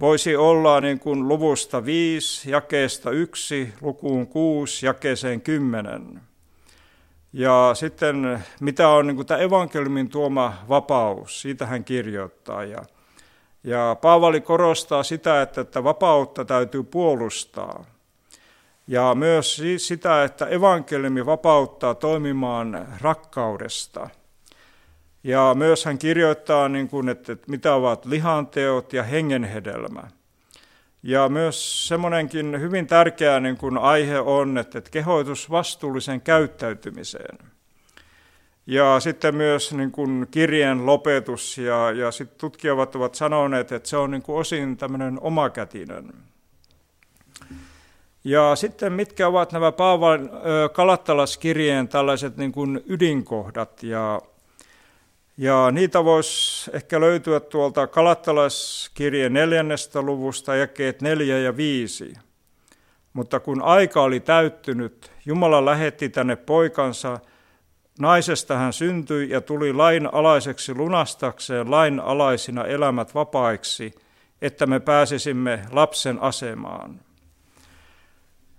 voisi 0.00 0.36
olla 0.36 0.80
niin 0.80 0.98
kuin 0.98 1.28
luvusta 1.28 1.84
5, 1.84 2.50
jakeesta 2.50 3.10
1, 3.10 3.72
lukuun 3.80 4.26
6, 4.26 4.86
jakeeseen 4.86 5.40
10. 5.40 6.20
Ja 7.32 7.70
sitten 7.74 8.44
mitä 8.60 8.88
on 8.88 9.06
niin 9.06 9.16
kuin 9.16 9.26
tämä 9.26 9.40
evankeliumin 9.40 10.08
tuoma 10.08 10.54
vapaus, 10.68 11.42
siitä 11.42 11.66
hän 11.66 11.84
kirjoittaa. 11.84 12.64
Ja, 12.64 12.84
ja 13.64 13.96
Paavali 14.00 14.40
korostaa 14.40 15.02
sitä, 15.02 15.42
että, 15.42 15.60
että 15.60 15.84
vapautta 15.84 16.44
täytyy 16.44 16.82
puolustaa. 16.82 17.84
Ja 18.86 19.14
myös 19.14 19.62
sitä, 19.76 20.24
että 20.24 20.46
evankeliumi 20.46 21.26
vapauttaa 21.26 21.94
toimimaan 21.94 22.88
rakkaudesta– 23.00 24.10
ja 25.26 25.54
myös 25.54 25.84
hän 25.84 25.98
kirjoittaa, 25.98 26.68
niin 26.68 26.88
kuin, 26.88 27.08
että, 27.08 27.32
että 27.32 27.50
mitä 27.50 27.74
ovat 27.74 28.06
lihanteot 28.06 28.92
ja 28.92 29.02
hengenhedelmä. 29.02 30.02
Ja 31.02 31.28
myös 31.28 31.88
semmoinenkin 31.88 32.60
hyvin 32.60 32.86
tärkeä 32.86 33.40
niin 33.40 33.56
kuin 33.56 33.78
aihe 33.78 34.18
on, 34.18 34.58
että, 34.58 34.78
että 34.78 34.90
kehoitus 34.90 35.50
vastuulliseen 35.50 36.20
käyttäytymiseen. 36.20 37.38
Ja 38.66 39.00
sitten 39.00 39.34
myös 39.34 39.72
niin 39.72 39.90
kuin 39.90 40.26
kirjeen 40.30 40.86
lopetus, 40.86 41.58
ja, 41.58 41.90
ja 41.90 42.10
sitten 42.10 42.38
tutkijat 42.38 42.96
ovat 42.96 43.14
sanoneet, 43.14 43.72
että 43.72 43.88
se 43.88 43.96
on 43.96 44.10
niin 44.10 44.22
kuin 44.22 44.38
osin 44.38 44.76
tämmöinen 44.76 45.18
omakätinen. 45.20 46.12
Ja 48.24 48.56
sitten 48.56 48.92
mitkä 48.92 49.28
ovat 49.28 49.52
nämä 49.52 49.72
Paavan 49.72 50.30
Kalattalaskirjeen 50.72 51.88
tällaiset 51.88 52.36
niin 52.36 52.52
kuin 52.52 52.84
ydinkohdat, 52.86 53.82
ja 53.82 54.20
ja 55.36 55.70
niitä 55.70 56.04
voisi 56.04 56.70
ehkä 56.74 57.00
löytyä 57.00 57.40
tuolta 57.40 57.86
Kalattalaiskirjeen 57.86 59.32
neljännestä 59.32 60.02
luvusta, 60.02 60.56
jakeet 60.56 61.02
neljä 61.02 61.38
ja 61.38 61.56
viisi. 61.56 62.14
Mutta 63.12 63.40
kun 63.40 63.62
aika 63.62 64.02
oli 64.02 64.20
täyttynyt, 64.20 65.10
Jumala 65.26 65.64
lähetti 65.64 66.08
tänne 66.08 66.36
poikansa, 66.36 67.18
naisesta 67.98 68.56
hän 68.56 68.72
syntyi 68.72 69.30
ja 69.30 69.40
tuli 69.40 69.72
lain 69.72 70.14
alaiseksi 70.14 70.74
lunastakseen 70.74 71.70
lain 71.70 72.00
alaisina 72.00 72.64
elämät 72.64 73.14
vapaiksi, 73.14 73.94
että 74.42 74.66
me 74.66 74.80
pääsisimme 74.80 75.62
lapsen 75.70 76.18
asemaan. 76.22 77.00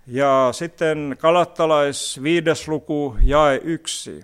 Ja 0.06 0.48
sitten 0.52 1.16
Kalattalais 1.18 2.22
viides 2.22 2.68
luku, 2.68 3.16
jae 3.22 3.60
yksi. 3.64 4.22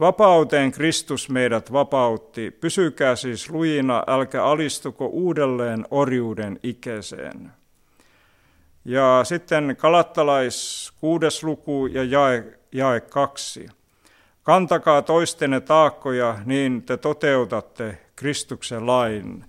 Vapauteen 0.00 0.72
Kristus 0.72 1.28
meidät 1.28 1.72
vapautti, 1.72 2.50
pysykää 2.50 3.16
siis 3.16 3.50
lujina, 3.50 4.02
älkä 4.06 4.44
alistuko 4.44 5.06
uudelleen 5.06 5.86
orjuuden 5.90 6.60
ikeeseen. 6.62 7.52
Ja 8.84 9.20
sitten 9.24 9.76
Kalattalais 9.78 10.92
kuudes 11.00 11.42
luku 11.42 11.86
ja 11.86 12.04
jae, 12.04 12.44
jae 12.72 13.00
kaksi. 13.00 13.68
Kantakaa 14.42 15.02
toistenne 15.02 15.60
taakkoja, 15.60 16.38
niin 16.44 16.82
te 16.82 16.96
toteutatte 16.96 17.98
Kristuksen 18.16 18.86
lain. 18.86 19.44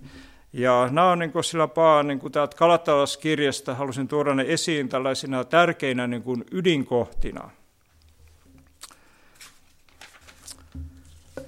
Ja 0.52 0.88
nämä 0.90 1.10
on 1.10 1.18
niin 1.18 1.32
kuin 1.32 1.44
sillä 1.44 1.68
paa, 1.68 2.02
niin 2.02 2.18
kuin 2.18 2.32
täältä 2.32 2.56
Kalattalaskirjasta 2.56 3.74
halusin 3.74 4.08
tuoda 4.08 4.34
ne 4.34 4.44
esiin 4.48 4.88
tällaisina 4.88 5.44
tärkeinä 5.44 6.06
niin 6.06 6.22
kuin 6.22 6.44
ydinkohtina– 6.52 7.50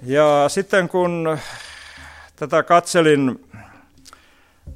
Ja 0.03 0.45
sitten 0.49 0.89
kun 0.89 1.39
tätä 2.37 2.63
katselin, 2.63 3.49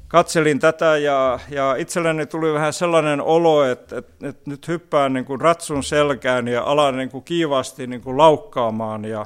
katselin 0.07 0.59
tätä 0.59 0.97
ja, 0.97 1.39
ja 1.49 1.75
itselleni 1.75 2.25
tuli 2.25 2.53
vähän 2.53 2.73
sellainen 2.73 3.21
olo, 3.21 3.65
että, 3.65 3.97
että, 3.97 4.27
että 4.27 4.49
nyt 4.49 4.67
hyppään 4.67 5.13
niin 5.13 5.25
kuin 5.25 5.41
ratsun 5.41 5.83
selkään 5.83 6.47
ja 6.47 6.63
alan 6.63 6.97
niin 6.97 7.09
kuin 7.09 7.23
kiivaasti 7.23 7.87
niin 7.87 8.01
kuin 8.01 8.17
laukkaamaan. 8.17 9.05
Ja, 9.05 9.25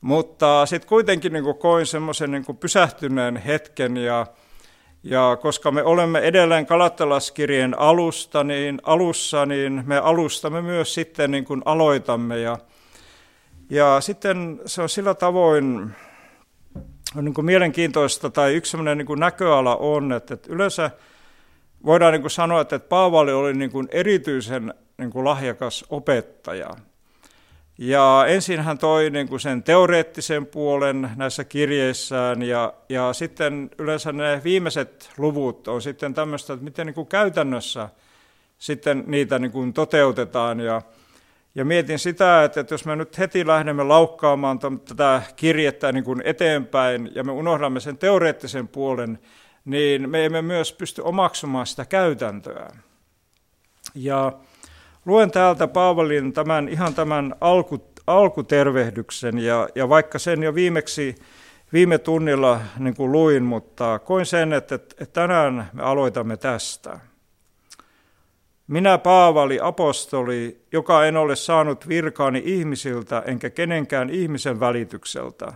mutta 0.00 0.66
sitten 0.66 0.88
kuitenkin 0.88 1.32
niin 1.32 1.44
kuin 1.44 1.58
koin 1.58 1.86
semmoisen 1.86 2.30
niin 2.30 2.56
pysähtyneen 2.60 3.36
hetken 3.36 3.96
ja, 3.96 4.26
ja 5.02 5.38
koska 5.42 5.70
me 5.70 5.82
olemme 5.82 6.18
edelleen 6.18 6.66
Kalattalaskirjeen 6.66 7.78
alusta, 7.78 8.44
niin 8.44 8.80
alussa, 8.82 9.46
niin 9.46 9.82
me 9.86 9.98
alustamme 9.98 10.62
myös 10.62 10.94
sitten 10.94 11.30
niin 11.30 11.44
kuin 11.44 11.62
aloitamme. 11.64 12.38
Ja, 12.38 12.58
ja 13.70 14.00
sitten 14.00 14.60
se 14.66 14.82
on 14.82 14.88
sillä 14.88 15.14
tavoin 15.14 15.90
on 17.16 17.24
niin 17.24 17.34
kuin 17.34 17.44
mielenkiintoista, 17.44 18.30
tai 18.30 18.54
yksi 18.54 18.70
sellainen 18.70 18.98
niin 18.98 19.20
näköala 19.20 19.76
on, 19.76 20.12
että, 20.12 20.34
että 20.34 20.52
yleensä 20.52 20.90
voidaan 21.84 22.12
niin 22.12 22.20
kuin 22.20 22.30
sanoa, 22.30 22.60
että, 22.60 22.76
että 22.76 22.88
Paavali 22.88 23.32
oli 23.32 23.54
niin 23.54 23.70
kuin 23.70 23.88
erityisen 23.90 24.74
niin 24.98 25.10
kuin 25.10 25.24
lahjakas 25.24 25.84
opettaja. 25.90 26.70
Ja 27.78 28.24
ensin 28.28 28.60
hän 28.60 28.78
toi 28.78 29.10
niin 29.10 29.28
kuin 29.28 29.40
sen 29.40 29.62
teoreettisen 29.62 30.46
puolen 30.46 31.10
näissä 31.16 31.44
kirjeissään, 31.44 32.42
ja, 32.42 32.74
ja 32.88 33.12
sitten 33.12 33.70
yleensä 33.78 34.12
ne 34.12 34.40
viimeiset 34.44 35.10
luvut 35.18 35.68
on 35.68 35.82
sitten 35.82 36.14
tämmöistä, 36.14 36.52
että 36.52 36.64
miten 36.64 36.86
niin 36.86 36.94
kuin 36.94 37.06
käytännössä 37.06 37.88
sitten 38.58 39.04
niitä 39.06 39.38
niin 39.38 39.52
kuin 39.52 39.72
toteutetaan. 39.72 40.60
Ja, 40.60 40.82
ja 41.54 41.64
mietin 41.64 41.98
sitä, 41.98 42.44
että 42.44 42.64
jos 42.70 42.84
me 42.84 42.96
nyt 42.96 43.18
heti 43.18 43.46
lähdemme 43.46 43.84
laukkaamaan 43.84 44.58
tätä 44.58 45.22
kirjettä 45.36 45.92
niin 45.92 46.04
kuin 46.04 46.22
eteenpäin 46.24 47.10
ja 47.14 47.24
me 47.24 47.32
unohdamme 47.32 47.80
sen 47.80 47.98
teoreettisen 47.98 48.68
puolen, 48.68 49.18
niin 49.64 50.10
me 50.10 50.24
emme 50.24 50.42
myös 50.42 50.72
pysty 50.72 51.02
omaksumaan 51.02 51.66
sitä 51.66 51.84
käytäntöä. 51.84 52.70
Ja 53.94 54.32
luen 55.06 55.30
täältä 55.30 55.68
Paavalin 55.68 56.32
tämän, 56.32 56.68
ihan 56.68 56.94
tämän 56.94 57.34
alku, 57.40 57.92
alkutervehdyksen, 58.06 59.38
ja, 59.38 59.68
ja 59.74 59.88
vaikka 59.88 60.18
sen 60.18 60.42
jo 60.42 60.54
viimeksi 60.54 61.14
viime 61.72 61.98
tunnilla 61.98 62.60
niin 62.78 62.96
kuin 62.96 63.12
luin, 63.12 63.42
mutta 63.42 63.98
koin 63.98 64.26
sen, 64.26 64.52
että, 64.52 64.74
että 64.74 65.06
tänään 65.06 65.70
me 65.72 65.82
aloitamme 65.82 66.36
tästä. 66.36 67.09
Minä 68.70 68.98
Paavali, 68.98 69.58
apostoli, 69.62 70.60
joka 70.72 71.06
en 71.06 71.16
ole 71.16 71.36
saanut 71.36 71.88
virkaani 71.88 72.42
ihmisiltä 72.44 73.22
enkä 73.26 73.50
kenenkään 73.50 74.10
ihmisen 74.10 74.60
välitykseltä, 74.60 75.52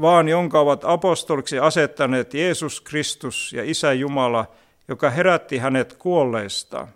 vaan 0.00 0.28
jonka 0.28 0.60
ovat 0.60 0.84
apostoliksi 0.84 1.58
asettaneet 1.58 2.34
Jeesus 2.34 2.80
Kristus 2.80 3.52
ja 3.52 3.62
Isä 3.64 3.92
Jumala, 3.92 4.46
joka 4.88 5.10
herätti 5.10 5.58
hänet 5.58 5.94
kuolleista. 5.98 6.88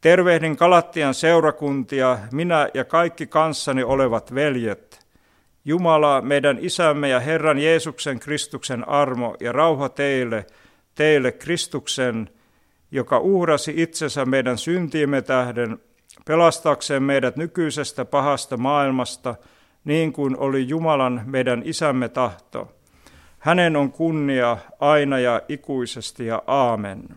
Tervehdin 0.00 0.56
Kalattian 0.56 1.14
seurakuntia, 1.14 2.18
minä 2.32 2.68
ja 2.74 2.84
kaikki 2.84 3.26
kanssani 3.26 3.82
olevat 3.82 4.34
veljet. 4.34 5.06
Jumala, 5.64 6.20
meidän 6.20 6.58
Isämme 6.60 7.08
ja 7.08 7.20
Herran 7.20 7.58
Jeesuksen 7.58 8.20
Kristuksen 8.20 8.88
armo 8.88 9.36
ja 9.40 9.52
rauha 9.52 9.88
teille, 9.88 10.46
teille 10.94 11.32
Kristuksen, 11.32 12.30
joka 12.90 13.18
uhrasi 13.18 13.74
itsensä 13.76 14.24
meidän 14.24 14.58
syntiimme 14.58 15.22
tähden, 15.22 15.78
pelastaakseen 16.26 17.02
meidät 17.02 17.36
nykyisestä 17.36 18.04
pahasta 18.04 18.56
maailmasta, 18.56 19.34
niin 19.84 20.12
kuin 20.12 20.38
oli 20.38 20.68
Jumalan 20.68 21.22
meidän 21.26 21.62
isämme 21.64 22.08
tahto. 22.08 22.72
Hänen 23.38 23.76
on 23.76 23.92
kunnia 23.92 24.56
aina 24.80 25.18
ja 25.18 25.42
ikuisesti 25.48 26.26
ja 26.26 26.42
aamen. 26.46 27.08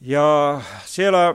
Ja 0.00 0.60
siellä 0.84 1.34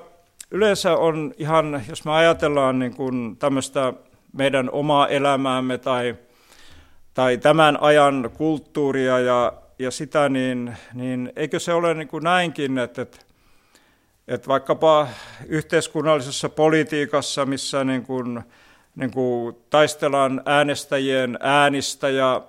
yleensä 0.51 0.97
on 0.97 1.33
ihan, 1.37 1.83
jos 1.89 2.05
me 2.05 2.11
ajatellaan 2.11 2.79
niin 2.79 2.95
kuin 2.95 3.37
tämmöistä 3.37 3.93
meidän 4.33 4.69
omaa 4.71 5.07
elämäämme 5.07 5.77
tai, 5.77 6.15
tai 7.13 7.37
tämän 7.37 7.77
ajan 7.81 8.29
kulttuuria 8.33 9.19
ja 9.19 9.53
ja 9.79 9.91
sitä, 9.91 10.29
niin, 10.29 10.77
niin 10.93 11.33
eikö 11.35 11.59
se 11.59 11.73
ole 11.73 11.93
niin 11.93 12.07
kuin 12.07 12.23
näinkin, 12.23 12.77
että, 12.77 13.01
että, 13.01 13.17
että 14.27 14.47
vaikkapa 14.47 15.07
yhteiskunnallisessa 15.47 16.49
politiikassa, 16.49 17.45
missä 17.45 17.83
niin 17.83 18.03
kuin, 18.03 18.41
niin 18.95 19.11
kuin 19.11 19.55
taistellaan 19.69 20.41
äänestäjien 20.45 21.37
äänistä 21.41 22.09
ja, 22.09 22.41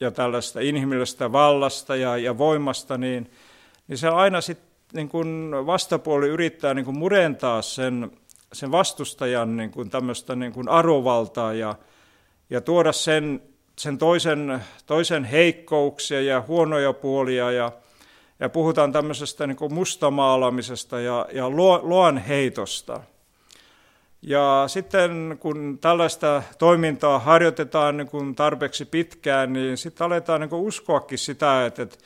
ja 0.00 0.10
tällaista 0.10 0.60
inhimillistä 0.60 1.32
vallasta 1.32 1.96
ja, 1.96 2.16
ja 2.16 2.38
voimasta, 2.38 2.98
niin, 2.98 3.30
niin 3.88 3.98
se 3.98 4.08
aina 4.08 4.40
sitten 4.40 4.68
niin 4.92 5.08
kun 5.08 5.52
vastapuoli 5.66 6.28
yrittää 6.28 6.74
niin 6.74 6.84
kun 6.84 6.98
murentaa 6.98 7.62
sen, 7.62 8.10
sen 8.52 8.72
vastustajan 8.72 9.56
niin 9.56 9.70
kun 9.70 9.90
tämmöistä 9.90 10.36
niin 10.36 10.52
kun 10.52 10.68
arvovaltaa 10.68 11.52
ja, 11.52 11.74
ja 12.50 12.60
tuoda 12.60 12.92
sen, 12.92 13.42
sen 13.78 13.98
toisen, 13.98 14.62
toisen 14.86 15.24
heikkouksia 15.24 16.20
ja 16.20 16.44
huonoja 16.48 16.92
puolia 16.92 17.50
ja, 17.50 17.72
ja 18.40 18.48
puhutaan 18.48 18.92
tämmöisestä 18.92 19.46
niin 19.46 19.56
kuin 19.56 19.74
mustamaalaamisesta 19.74 21.00
ja, 21.00 21.26
ja 21.32 21.50
luonheitosta. 21.82 23.00
Ja 24.22 24.64
sitten 24.66 25.36
kun 25.40 25.78
tällaista 25.80 26.42
toimintaa 26.58 27.18
harjoitetaan 27.18 27.96
niin 27.96 28.08
kuin 28.08 28.34
tarpeeksi 28.34 28.84
pitkään, 28.84 29.52
niin 29.52 29.76
sitten 29.76 30.04
aletaan 30.04 30.40
niin 30.40 30.50
kuin 30.50 30.62
uskoakin 30.62 31.18
sitä, 31.18 31.66
että, 31.66 31.82
että, 31.82 31.98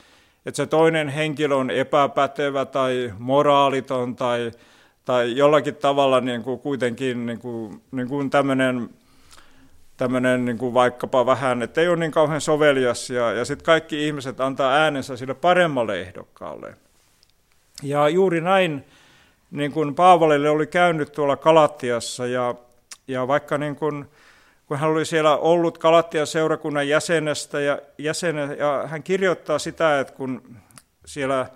että 0.46 0.56
se 0.56 0.66
toinen 0.66 1.08
henkilö 1.08 1.54
on 1.54 1.70
epäpätevä 1.70 2.64
tai 2.64 3.12
moraaliton 3.18 4.16
tai, 4.16 4.50
tai 5.04 5.36
jollakin 5.36 5.76
tavalla 5.76 6.20
niin 6.20 6.42
kuin 6.42 6.60
kuitenkin 6.60 7.26
niin 7.26 7.38
kuin, 7.38 7.82
niin 7.92 8.08
kuin 8.08 8.30
tämmöinen 8.30 8.90
tämmöinen 9.96 10.44
niin 10.44 10.58
kuin 10.58 10.74
vaikkapa 10.74 11.26
vähän, 11.26 11.62
että 11.62 11.80
ei 11.80 11.88
ole 11.88 11.96
niin 11.96 12.10
kauhean 12.10 12.40
sovelias 12.40 13.10
ja, 13.10 13.32
ja 13.32 13.44
sitten 13.44 13.64
kaikki 13.64 14.06
ihmiset 14.06 14.40
antaa 14.40 14.72
äänensä 14.72 15.16
sille 15.16 15.34
paremmalle 15.34 16.00
ehdokkaalle. 16.00 16.74
Ja 17.82 18.08
juuri 18.08 18.40
näin 18.40 18.84
niin 19.50 19.72
kuin 19.72 19.94
Paavalille 19.94 20.50
oli 20.50 20.66
käynyt 20.66 21.12
tuolla 21.12 21.36
Kalattiassa 21.36 22.26
ja, 22.26 22.54
ja 23.08 23.28
vaikka 23.28 23.58
niin 23.58 23.76
kuin, 23.76 24.04
kun 24.66 24.78
hän 24.78 24.90
oli 24.90 25.04
siellä 25.04 25.36
ollut 25.36 25.78
Kalattian 25.78 26.26
seurakunnan 26.26 26.88
jäsenestä 26.88 27.60
ja, 27.60 27.78
jäsenen, 27.98 28.58
ja 28.58 28.84
hän 28.86 29.02
kirjoittaa 29.02 29.58
sitä, 29.58 30.00
että 30.00 30.12
kun 30.12 30.56
siellä 31.06 31.46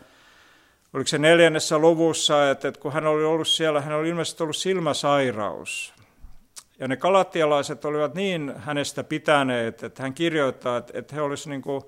oliko 0.92 1.09
se 1.09 1.18
neljännessä 1.18 1.79
luvussa, 1.79 2.51
että, 2.51 2.68
että 2.68 2.81
kun 2.81 2.92
hän 2.92 3.07
oli 3.07 3.25
ollut 3.25 3.49
siellä, 3.49 3.81
hän 3.81 3.94
oli 3.94 4.09
ilmeisesti 4.09 4.42
ollut 4.42 4.57
silmäsairaus. 4.57 5.95
Ja 6.79 6.89
ne 6.89 6.97
kalattialaiset 6.97 7.85
olivat 7.85 8.15
niin 8.15 8.55
hänestä 8.57 9.05
pitäneet, 9.05 9.83
että 9.83 10.03
hän 10.03 10.15
kirjoittaa, 10.15 10.83
että, 10.95 11.15
he 11.15 11.21
olisivat 11.21 11.65
niin 11.65 11.83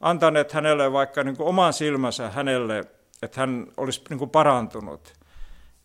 antaneet 0.00 0.52
hänelle 0.52 0.92
vaikka 0.92 1.22
niin 1.22 1.36
kuin 1.36 1.48
oman 1.48 1.72
silmänsä 1.72 2.30
hänelle, 2.30 2.84
että 3.22 3.40
hän 3.40 3.66
olisi 3.76 4.02
niin 4.10 4.18
kuin 4.18 4.30
parantunut. 4.30 5.12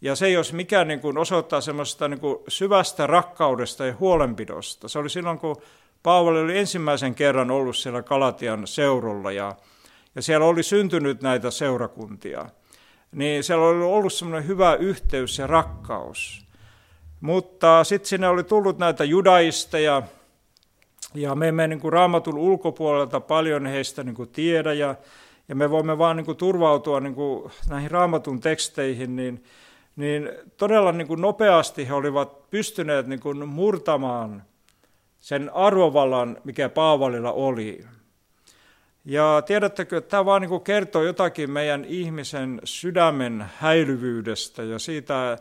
Ja 0.01 0.15
se, 0.15 0.29
jos 0.29 0.53
mikä 0.53 0.85
niin 0.85 0.99
kuin 0.99 1.17
osoittaa 1.17 1.61
semmoista 1.61 2.07
niin 2.07 2.19
kuin 2.19 2.37
syvästä 2.47 3.07
rakkaudesta 3.07 3.85
ja 3.85 3.95
huolenpidosta. 3.99 4.87
Se 4.87 4.99
oli 4.99 5.09
silloin, 5.09 5.39
kun 5.39 5.55
Paavali 6.03 6.39
oli 6.39 6.57
ensimmäisen 6.57 7.15
kerran 7.15 7.51
ollut 7.51 7.77
siellä 7.77 8.01
Kalatian 8.01 8.67
seurulla 8.67 9.31
ja, 9.31 9.55
ja 10.15 10.21
siellä 10.21 10.45
oli 10.45 10.63
syntynyt 10.63 11.21
näitä 11.21 11.51
seurakuntia. 11.51 12.49
Niin 13.11 13.43
siellä 13.43 13.65
oli 13.65 13.83
ollut 13.83 14.13
semmoinen 14.13 14.47
hyvä 14.47 14.75
yhteys 14.75 15.37
ja 15.37 15.47
rakkaus. 15.47 16.46
Mutta 17.21 17.83
sitten 17.83 18.07
sinne 18.07 18.27
oli 18.27 18.43
tullut 18.43 18.77
näitä 18.77 19.03
judaisteja, 19.03 20.03
ja 21.13 21.35
me 21.35 21.47
emme 21.47 21.67
niin 21.67 21.79
kuin 21.79 21.93
raamatun 21.93 22.37
ulkopuolelta 22.37 23.19
paljon 23.19 23.65
heistä 23.65 24.03
niin 24.03 24.15
kuin 24.15 24.29
tiedä, 24.29 24.73
ja, 24.73 24.95
ja 25.49 25.55
me 25.55 25.69
voimme 25.69 25.97
vaan 25.97 26.17
niin 26.17 26.25
kuin 26.25 26.37
turvautua 26.37 26.99
niin 26.99 27.15
kuin 27.15 27.51
näihin 27.69 27.91
raamatun 27.91 28.39
teksteihin, 28.39 29.15
niin, 29.15 29.43
niin 29.95 30.29
todella 30.57 30.91
niin 30.91 31.07
kuin 31.07 31.21
nopeasti 31.21 31.87
he 31.87 31.93
olivat 31.93 32.49
pystyneet 32.49 33.07
niin 33.07 33.19
kuin 33.19 33.47
murtamaan 33.47 34.43
sen 35.19 35.53
arvovallan, 35.53 36.37
mikä 36.43 36.69
Paavalilla 36.69 37.31
oli. 37.31 37.85
Ja 39.05 39.43
tiedättekö, 39.45 39.97
että 39.97 40.09
tämä 40.09 40.25
vaan 40.25 40.41
niin 40.41 40.61
kertoo 40.61 41.03
jotakin 41.03 41.51
meidän 41.51 41.85
ihmisen 41.85 42.61
sydämen 42.63 43.45
häilyvyydestä 43.57 44.63
ja 44.63 44.79
siitä, 44.79 45.37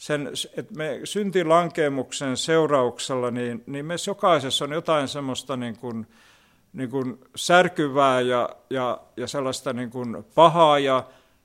sen, 0.00 0.30
että 0.56 0.74
me 0.74 1.00
syntilankemuksen 1.04 2.36
seurauksella, 2.36 3.30
niin, 3.30 3.62
niin 3.66 3.86
meissä 3.86 4.10
jokaisessa 4.10 4.64
on 4.64 4.72
jotain 4.72 5.08
semmoista 5.08 5.56
niin 5.56 5.76
kuin, 5.76 6.06
niin 6.72 6.90
kuin 6.90 7.18
särkyvää 7.36 8.20
ja, 8.20 8.48
ja, 8.70 9.00
ja 9.16 9.26
sellaista 9.26 9.72
niin 9.72 9.90
kuin 9.90 10.24
pahaa 10.34 10.78
ja, 10.78 11.04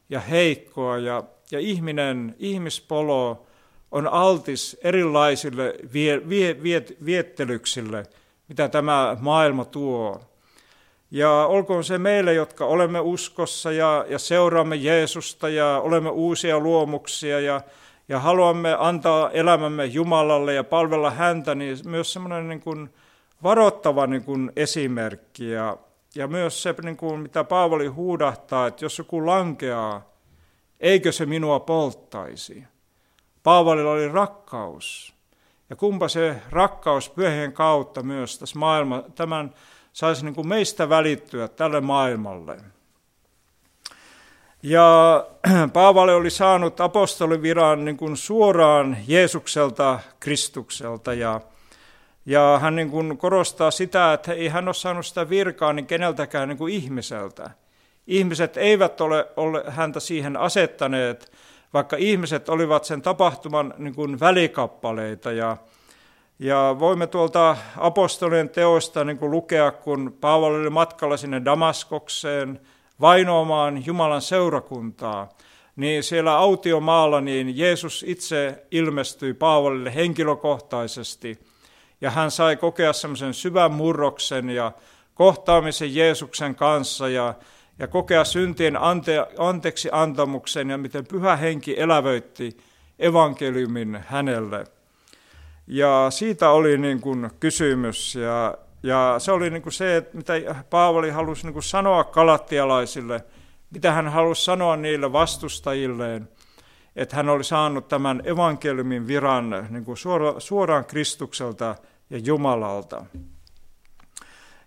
ja 0.10 0.20
heikkoa. 0.20 0.98
Ja, 0.98 1.24
ja 1.52 1.60
ihminen, 1.60 2.36
ihmispolo 2.40 3.46
on 3.92 4.08
altis 4.08 4.78
erilaisille 4.84 5.74
vie, 5.94 6.30
vie, 6.30 6.64
viet, 6.64 6.98
viettelyksille, 7.06 8.04
mitä 8.48 8.68
tämä 8.70 9.18
maailma 9.20 9.66
tuo. 9.66 10.22
Ja 11.12 11.32
olkoon 11.32 11.84
se 11.84 11.98
meille, 11.98 12.34
jotka 12.34 12.66
olemme 12.66 13.00
uskossa 13.00 13.72
ja, 13.72 14.06
ja 14.10 14.20
seuraamme 14.20 14.76
Jeesusta 14.76 15.50
ja 15.50 15.82
olemme 15.84 16.10
uusia 16.10 16.60
luomuksia 16.60 17.40
ja 17.40 17.62
ja 18.10 18.20
haluamme 18.20 18.76
antaa 18.80 19.30
elämämme 19.30 19.86
Jumalalle 19.86 20.54
ja 20.54 20.64
palvella 20.64 21.12
häntä, 21.12 21.56
niin 21.56 21.78
myös 21.86 22.14
semmoinen 22.14 22.48
niin 22.50 22.62
kuin 22.62 22.90
varoittava 23.44 24.08
niin 24.08 24.24
kuin 24.24 24.52
esimerkki 24.56 25.50
ja, 25.50 25.78
ja 26.16 26.28
myös 26.28 26.64
se, 26.64 26.76
niin 26.84 26.98
kuin, 26.98 27.20
mitä 27.20 27.44
Paavali 27.44 27.88
huudahtaa, 27.88 28.68
että 28.68 28.86
jos 28.86 28.98
joku 28.98 29.26
lankeaa, 29.26 30.10
eikö 30.80 31.12
se 31.12 31.26
minua 31.26 31.60
polttaisi. 31.60 32.64
Paavalilla 33.44 33.92
oli 33.92 34.08
rakkaus. 34.08 35.16
Ja 35.70 35.76
kumpa 35.76 36.08
se 36.08 36.42
rakkaus 36.50 37.10
pyhien 37.10 37.54
kautta 37.54 38.04
myös 38.04 38.40
tässä 38.40 38.60
maailma, 38.60 39.04
tämän 39.16 39.54
saisi 39.94 40.26
niin 40.26 40.36
kuin 40.36 40.48
meistä 40.48 40.90
välittyä 40.90 41.48
tälle 41.48 41.82
maailmalle. 41.82 42.58
Ja 44.68 45.28
Paavali 45.74 46.14
oli 46.14 46.30
saanut 46.30 46.82
apostoliviran 46.82 47.86
niin 47.86 47.98
kuin 47.98 48.18
suoraan 48.18 48.98
Jeesukselta, 49.08 50.00
Kristukselta 50.20 51.14
ja, 51.14 51.42
ja 52.26 52.60
hän 52.62 52.76
niin 52.76 52.90
kuin 52.90 53.18
korostaa 53.18 53.72
sitä, 53.72 54.14
että 54.14 54.34
ei 54.34 54.48
hän 54.48 54.68
ole 54.68 54.74
saanut 54.74 55.06
sitä 55.06 55.30
virkaa 55.30 55.74
niin 55.74 55.86
keneltäkään 55.86 56.50
niin 56.50 56.58
kuin 56.58 56.74
ihmiseltä. 56.74 57.50
Ihmiset 58.08 58.58
eivät 58.58 59.02
ole, 59.02 59.28
ole 59.38 59.64
häntä 59.68 60.00
siihen 60.00 60.38
asettaneet, 60.38 61.32
vaikka 61.74 61.96
ihmiset 62.00 62.50
olivat 62.50 62.86
sen 62.86 63.02
tapahtuman 63.02 63.74
niin 63.78 63.96
kuin 63.96 64.20
välikappaleita. 64.20 65.32
Ja, 65.32 65.58
ja 66.40 66.76
voimme 66.80 67.08
tuolta 67.08 67.58
apostolien 67.78 68.50
teosta 68.50 69.04
niin 69.04 69.18
kuin 69.18 69.32
lukea, 69.32 69.72
kun 69.72 70.18
Paavali 70.22 70.56
oli 70.56 70.70
matkalla 70.70 71.18
sinne 71.18 71.46
Damaskokseen– 71.46 72.60
vainoamaan 73.02 73.86
Jumalan 73.86 74.22
seurakuntaa, 74.22 75.30
niin 75.76 76.04
siellä 76.04 76.38
autiomaalla 76.38 77.22
niin 77.22 77.58
Jeesus 77.58 78.06
itse 78.08 78.66
ilmestyi 78.72 79.34
Paavalille 79.34 79.96
henkilökohtaisesti 79.96 81.40
ja 82.02 82.12
hän 82.12 82.32
sai 82.32 82.58
kokea 82.58 82.94
semmoisen 82.94 83.34
syvän 83.34 83.72
murroksen 83.72 84.50
ja 84.50 84.72
kohtaamisen 85.14 85.96
Jeesuksen 85.96 86.56
kanssa 86.56 87.10
ja, 87.10 87.34
ja 87.80 87.88
kokea 87.88 88.24
syntien 88.24 88.78
ante, 88.78 89.28
anteeksi 89.38 89.90
antamuksen 89.92 90.70
ja 90.70 90.78
miten 90.78 91.06
pyhä 91.06 91.36
henki 91.36 91.80
elävöitti 91.80 92.58
evankeliumin 93.00 94.04
hänelle. 94.08 94.64
Ja 95.68 96.08
siitä 96.10 96.50
oli 96.50 96.78
niin 96.78 97.02
kuin 97.02 97.30
kysymys 97.40 98.16
ja 98.16 98.58
ja 98.86 99.16
se 99.18 99.32
oli 99.32 99.50
niin 99.50 99.62
kuin 99.62 99.74
se, 99.74 99.98
että 99.98 100.18
mitä 100.18 100.34
Paavali 100.70 101.10
halusi 101.10 101.46
niin 101.46 101.54
kuin 101.54 101.64
sanoa 101.64 102.04
kalattialaisille, 102.04 103.24
mitä 103.72 103.92
hän 103.92 104.08
halusi 104.08 104.44
sanoa 104.44 104.76
niille 104.76 105.12
vastustajilleen, 105.14 106.30
että 106.96 107.16
hän 107.16 107.30
oli 107.30 107.44
saanut 107.44 107.88
tämän 107.88 108.22
evankeliumin 108.26 109.08
viran 109.08 109.68
niin 109.70 109.86
kuin 109.86 109.98
suora, 109.98 110.40
suoraan 110.40 110.86
Kristukselta 110.86 111.76
ja 112.10 112.18
Jumalalta. 112.18 113.06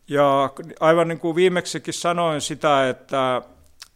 Ja 0.09 0.50
aivan 0.81 1.09
niin 1.09 1.20
kuin 1.20 1.37
viimeksikin 1.37 1.94
sanoin 1.94 2.40
sitä, 2.40 2.88
että, 2.88 3.42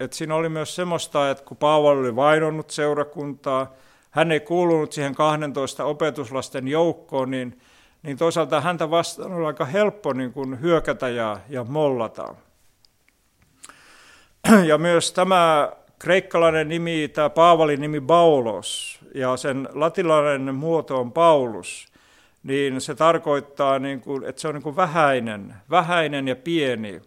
että 0.01 0.17
siinä 0.17 0.35
oli 0.35 0.49
myös 0.49 0.75
semmoista, 0.75 1.31
että 1.31 1.45
kun 1.45 1.57
Paavali 1.57 1.99
oli 2.01 2.17
vainonnut 2.17 2.71
seurakuntaa, 2.71 3.73
hän 4.11 4.33
ei 4.33 4.41
kuulunut 4.41 4.93
siihen 4.93 5.15
12 5.15 5.85
opetuslasten 5.85 6.69
joukkoon, 6.69 7.31
niin 7.31 7.61
niin 8.03 8.17
toisaalta 8.17 8.61
häntä 8.61 8.91
vastaan 8.91 9.33
on 9.33 9.47
aika 9.47 9.65
helppo 9.65 10.13
niin 10.13 10.33
kuin 10.33 10.61
hyökätä 10.61 11.09
ja, 11.09 11.39
ja 11.49 11.65
mollata. 11.65 12.35
Ja 14.67 14.79
myös 14.79 15.13
tämä 15.13 15.73
kreikkalainen 15.99 16.69
nimi, 16.69 17.09
tämä 17.09 17.31
Paavalin 17.31 17.81
nimi 17.81 18.01
Baulos, 18.01 18.99
ja 19.15 19.37
sen 19.37 19.69
latinalainen 19.73 20.55
muoto 20.55 21.01
on 21.01 21.13
Paulus, 21.13 21.93
niin 22.43 22.81
se 22.81 22.95
tarkoittaa, 22.95 23.79
niin 23.79 24.01
kuin, 24.01 24.25
että 24.25 24.41
se 24.41 24.49
on 24.49 24.55
niin 24.55 24.63
kuin 24.63 24.77
vähäinen, 24.77 25.55
vähäinen 25.71 26.29
ja 26.29 26.37
pieni. 26.37 27.01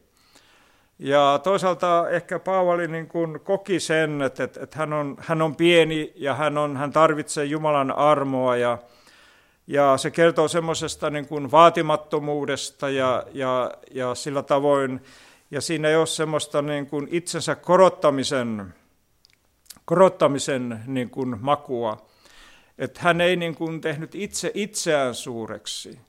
Ja 1.00 1.40
toisaalta 1.44 2.10
ehkä 2.10 2.40
Paavali 2.40 2.88
niin 2.88 3.08
kuin 3.08 3.40
koki 3.40 3.80
sen, 3.80 4.22
että, 4.22 4.44
että 4.44 4.78
hän, 4.78 4.94
on, 4.94 5.16
hän 5.20 5.42
on 5.42 5.56
pieni 5.56 6.14
ja 6.16 6.34
hän, 6.34 6.58
on, 6.58 6.78
hän 6.78 6.92
tarvitsee 6.92 7.46
Jumalan 7.46 7.98
armoa 7.98 8.56
ja, 8.56 8.78
Ja 9.68 9.98
se 9.98 10.12
kertoo 10.12 10.48
semmoisesta 10.48 11.10
niin 11.10 11.28
kuin 11.28 11.52
vaatimattomuudesta 11.52 12.90
ja, 12.90 13.24
ja, 13.34 13.72
ja 13.92 14.16
sillä 14.16 14.44
tavoin, 14.44 15.02
ja 15.52 15.62
siinä 15.62 15.88
ei 15.88 15.96
ole 15.96 16.06
semmoista 16.06 16.62
niin 16.62 16.88
kuin 16.88 17.08
itsensä 17.12 17.56
korottamisen, 17.56 18.74
korottamisen 19.86 20.80
niin 20.88 21.10
kuin 21.10 21.38
makua. 21.42 22.06
Että 22.78 23.00
hän 23.04 23.22
ei 23.22 23.36
niin 23.36 23.56
kuin 23.56 23.82
tehnyt 23.82 24.16
itse 24.16 24.52
itseään 24.54 25.16
suureksi, 25.16 26.00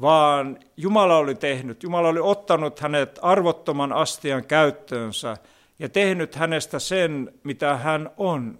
vaan 0.00 0.58
Jumala 0.76 1.16
oli 1.16 1.34
tehnyt, 1.34 1.82
Jumala 1.82 2.08
oli 2.08 2.20
ottanut 2.20 2.80
hänet 2.80 3.18
arvottoman 3.22 3.92
astian 3.92 4.44
käyttöönsä 4.44 5.36
ja 5.78 5.88
tehnyt 5.88 6.34
hänestä 6.34 6.78
sen, 6.78 7.32
mitä 7.44 7.76
hän 7.76 8.10
on. 8.16 8.58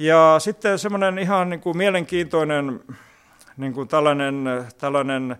Ja 0.00 0.36
sitten 0.38 0.78
semmoinen 0.78 1.18
ihan 1.18 1.50
niin 1.50 1.60
kuin 1.60 1.76
mielenkiintoinen 1.76 2.80
niin 3.56 3.72
kuin 3.72 3.88
tällainen, 3.88 4.44
tällainen, 4.78 5.36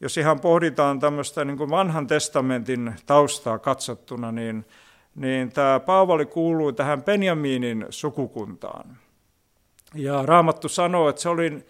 jos 0.00 0.16
ihan 0.16 0.40
pohditaan 0.40 1.00
tämmöistä 1.00 1.44
niin 1.44 1.56
kuin 1.56 1.70
vanhan 1.70 2.06
testamentin 2.06 2.94
taustaa 3.06 3.58
katsottuna, 3.58 4.32
niin, 4.32 4.64
niin 5.14 5.52
tämä 5.52 5.80
Paavali 5.80 6.26
kuuluu 6.26 6.72
tähän 6.72 7.02
Benjaminin 7.02 7.86
sukukuntaan. 7.90 8.96
Ja 9.94 10.26
Raamattu 10.26 10.68
sanoo, 10.68 11.08
että 11.08 11.22
se 11.22 11.28
oli, 11.28 11.66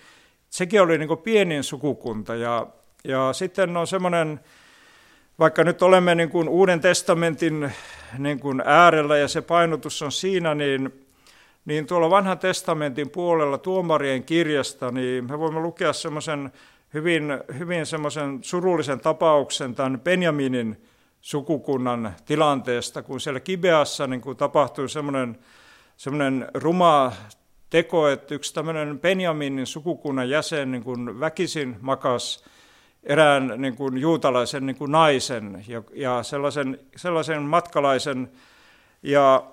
sekin 0.51 0.83
oli 0.83 0.99
niin 0.99 1.09
kuin 1.09 1.21
pienin 1.21 1.65
sukukunta. 1.65 2.35
Ja, 2.35 2.67
ja 3.05 3.33
sitten 3.33 3.77
on 3.77 3.87
semmoinen, 3.87 4.41
vaikka 5.39 5.65
nyt 5.65 5.83
olemme 5.83 6.15
niin 6.15 6.31
kuin 6.31 6.49
Uuden 6.49 6.81
testamentin 6.81 7.73
niin 8.19 8.41
kuin 8.41 8.63
äärellä 8.65 9.19
ja 9.19 9.29
se 9.29 9.43
painotus 9.43 10.03
on 10.03 10.13
siinä, 10.13 10.55
niin 10.55 11.06
niin 11.67 11.87
tuolla 11.87 12.11
vanhan 12.11 12.39
testamentin 12.39 13.11
puolella 13.11 13.59
tuomarien 13.59 14.25
kirjasta, 14.25 14.91
niin 14.91 15.25
me 15.25 15.39
voimme 15.39 15.61
lukea 15.61 15.93
semmoisen 15.93 16.53
hyvin, 16.95 17.25
hyvin 17.59 17.87
semmoisen 17.87 18.39
surullisen 18.43 19.01
tapauksen 19.01 19.75
tämän 19.75 20.01
Benjaminin 20.01 20.83
sukukunnan 21.21 22.15
tilanteesta, 22.25 23.03
kun 23.03 23.21
siellä 23.21 23.41
Kibeassa 23.41 24.07
niin 24.07 24.21
kun 24.21 24.37
tapahtui 24.37 24.89
semmoinen, 24.89 25.39
semmoinen 25.97 26.49
ruma 26.55 27.13
teko, 27.71 28.09
että 28.09 28.35
yksi 28.35 28.55
tämmöinen 28.55 29.01
Benjaminin 29.01 29.67
sukukunnan 29.67 30.31
jäsen 30.31 30.71
niin 30.71 30.83
kun 30.83 31.21
väkisin 31.21 31.77
makas 31.81 32.45
erään 33.03 33.55
niin 33.57 33.77
kuin 33.77 33.99
juutalaisen 33.99 34.67
niin 34.67 34.77
kuin 34.77 34.93
naisen 34.93 35.65
ja, 35.69 35.83
ja 35.95 36.23
sellaisen, 36.23 36.79
sellaisen 36.97 37.43
matkalaisen. 37.43 38.31
Ja 39.03 39.45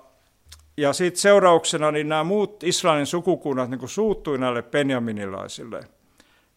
ja 0.76 0.92
sitten 0.92 1.20
seurauksena 1.20 1.90
niin 1.90 2.08
nämä 2.08 2.24
muut 2.24 2.62
Israelin 2.62 3.06
sukukunnat 3.06 3.70
niin 3.70 3.88
suuttui 3.88 4.38
näille 4.38 4.62
penjaminilaisille. 4.62 5.80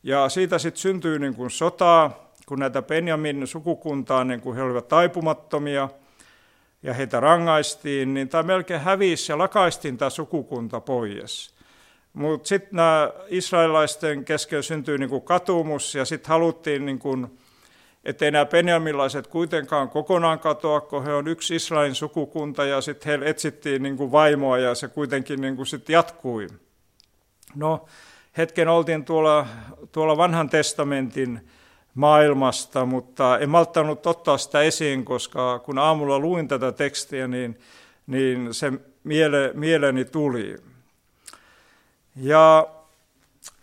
Ja 0.03 0.29
siitä 0.29 0.57
sitten 0.57 0.81
syntyi 0.81 1.19
niin 1.19 1.35
kuin 1.35 1.51
sotaa, 1.51 2.31
kun 2.45 2.59
näitä 2.59 2.81
Benjamin 2.81 3.47
sukukuntaa, 3.47 4.23
niin 4.23 4.41
kuin 4.41 4.55
he 4.55 4.63
olivat 4.63 4.87
taipumattomia 4.87 5.89
ja 6.83 6.93
heitä 6.93 7.19
rangaistiin, 7.19 8.13
niin 8.13 8.29
tämä 8.29 8.43
melkein 8.43 8.81
hävisi 8.81 9.31
ja 9.31 9.37
lakaistiin 9.37 9.97
tämä 9.97 10.09
sukukunta 10.09 10.79
pois. 10.79 11.53
Mutta 12.13 12.47
sitten 12.47 12.75
nämä 12.75 13.11
israelilaisten 13.27 14.25
kesken 14.25 14.63
syntyi 14.63 14.97
niin 14.97 15.09
kuin 15.09 15.21
katumus 15.21 15.95
ja 15.95 16.05
sitten 16.05 16.29
haluttiin 16.29 16.85
niin 16.85 16.99
kuin 16.99 17.39
ettei 18.07 18.31
nämä 18.31 18.45
penjamilaiset 18.45 19.27
kuitenkaan 19.27 19.89
kokonaan 19.89 20.39
katoa, 20.39 20.81
kun 20.81 21.03
he 21.03 21.13
on 21.13 21.27
yksi 21.27 21.55
Israelin 21.55 21.95
sukukunta 21.95 22.65
ja 22.65 22.81
sitten 22.81 23.09
heille 23.09 23.29
etsittiin 23.29 23.83
niin 23.83 23.97
kuin 23.97 24.11
vaimoa 24.11 24.57
ja 24.57 24.75
se 24.75 24.87
kuitenkin 24.87 25.41
niin 25.41 25.55
kuin 25.55 25.65
sitten 25.65 25.93
jatkui. 25.93 26.47
No, 27.55 27.85
hetken 28.37 28.67
oltiin 28.67 29.05
tuolla, 29.05 29.47
tuolla 29.91 30.17
vanhan 30.17 30.49
testamentin 30.49 31.49
maailmasta, 31.93 32.85
mutta 32.85 33.39
en 33.39 33.49
malttanut 33.49 34.05
ottaa 34.05 34.37
sitä 34.37 34.61
esiin, 34.61 35.05
koska 35.05 35.59
kun 35.59 35.77
aamulla 35.77 36.19
luin 36.19 36.47
tätä 36.47 36.71
tekstiä, 36.71 37.27
niin, 37.27 37.59
niin 38.07 38.53
se 38.53 38.73
miele, 39.03 39.51
mieleni 39.53 40.05
tuli. 40.05 40.55
Ja, 42.15 42.67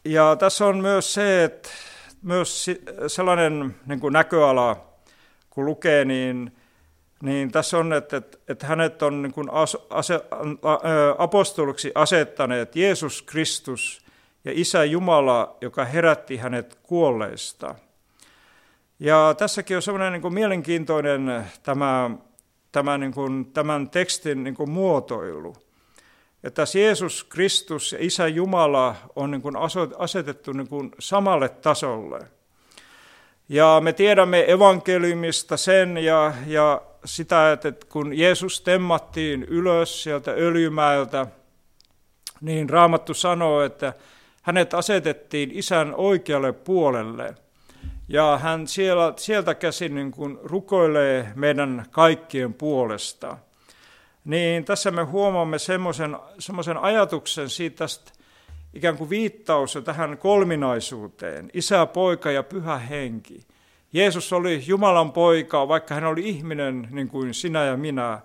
ja 0.04 0.36
tässä 0.36 0.66
on 0.66 0.78
myös 0.78 1.14
se, 1.14 1.44
että 1.44 1.68
myös 2.24 2.66
sellainen 3.06 3.76
niin 3.86 4.00
kuin 4.00 4.12
näköala, 4.12 4.86
kun 5.50 5.64
lukee, 5.64 6.04
niin, 6.04 6.56
niin 7.22 7.52
tässä 7.52 7.78
on, 7.78 7.92
että, 7.92 8.22
että, 8.48 8.66
hänet 8.66 9.02
on 9.02 9.22
niin 9.22 9.32
kuin 9.32 9.48
ase, 9.90 10.20
apostoliksi 11.18 11.92
asettaneet 11.94 12.76
Jeesus 12.76 13.22
Kristus 13.22 14.04
ja 14.44 14.52
Isä 14.54 14.84
Jumala, 14.84 15.56
joka 15.60 15.84
herätti 15.84 16.36
hänet 16.36 16.78
kuolleista. 16.82 17.74
Ja 18.98 19.34
tässäkin 19.38 19.76
on 19.76 19.82
sellainen 19.82 20.12
niin 20.12 20.22
kuin 20.22 20.34
mielenkiintoinen 20.34 21.44
tämä, 21.62 22.10
tämä 22.72 22.98
niin 22.98 23.12
kuin, 23.12 23.52
tämän 23.52 23.90
tekstin 23.90 24.44
niin 24.44 24.54
kuin 24.54 24.70
muotoilu 24.70 25.56
että 26.44 26.64
Jeesus 26.74 27.24
Kristus 27.24 27.92
ja 27.92 27.98
Isä 28.00 28.28
Jumala 28.28 28.96
on 29.16 29.30
niin 29.30 29.42
kuin 29.42 29.54
asetettu 29.98 30.52
niin 30.52 30.68
kuin 30.68 30.90
samalle 30.98 31.48
tasolle. 31.48 32.20
Ja 33.48 33.80
me 33.84 33.92
tiedämme 33.92 34.52
evankeliumista 34.52 35.56
sen 35.56 35.96
ja, 35.96 36.32
ja 36.46 36.82
sitä, 37.04 37.52
että 37.52 37.72
kun 37.88 38.18
Jeesus 38.18 38.60
temmattiin 38.60 39.42
ylös 39.42 40.02
sieltä 40.02 40.30
öljymäeltä, 40.30 41.26
niin 42.40 42.70
Raamattu 42.70 43.14
sanoo, 43.14 43.60
että 43.60 43.92
hänet 44.42 44.74
asetettiin 44.74 45.50
isän 45.52 45.94
oikealle 45.94 46.52
puolelle. 46.52 47.34
Ja 48.08 48.38
hän 48.42 48.66
siellä, 48.66 49.12
sieltä 49.16 49.54
käsin 49.54 49.94
niin 49.94 50.10
kuin 50.10 50.38
rukoilee 50.42 51.32
meidän 51.34 51.86
kaikkien 51.90 52.54
puolesta 52.54 53.38
niin 54.24 54.64
tässä 54.64 54.90
me 54.90 55.02
huomaamme 55.02 55.58
semmoisen, 55.58 56.76
ajatuksen 56.80 57.50
siitä 57.50 57.76
tästä 57.76 58.12
ikään 58.74 58.96
kuin 58.96 59.10
viittaus 59.10 59.78
tähän 59.84 60.18
kolminaisuuteen, 60.18 61.50
isä, 61.54 61.86
poika 61.86 62.30
ja 62.30 62.42
pyhä 62.42 62.78
henki. 62.78 63.46
Jeesus 63.92 64.32
oli 64.32 64.62
Jumalan 64.66 65.12
poika, 65.12 65.68
vaikka 65.68 65.94
hän 65.94 66.04
oli 66.04 66.28
ihminen 66.28 66.88
niin 66.90 67.08
kuin 67.08 67.34
sinä 67.34 67.64
ja 67.64 67.76
minä. 67.76 68.20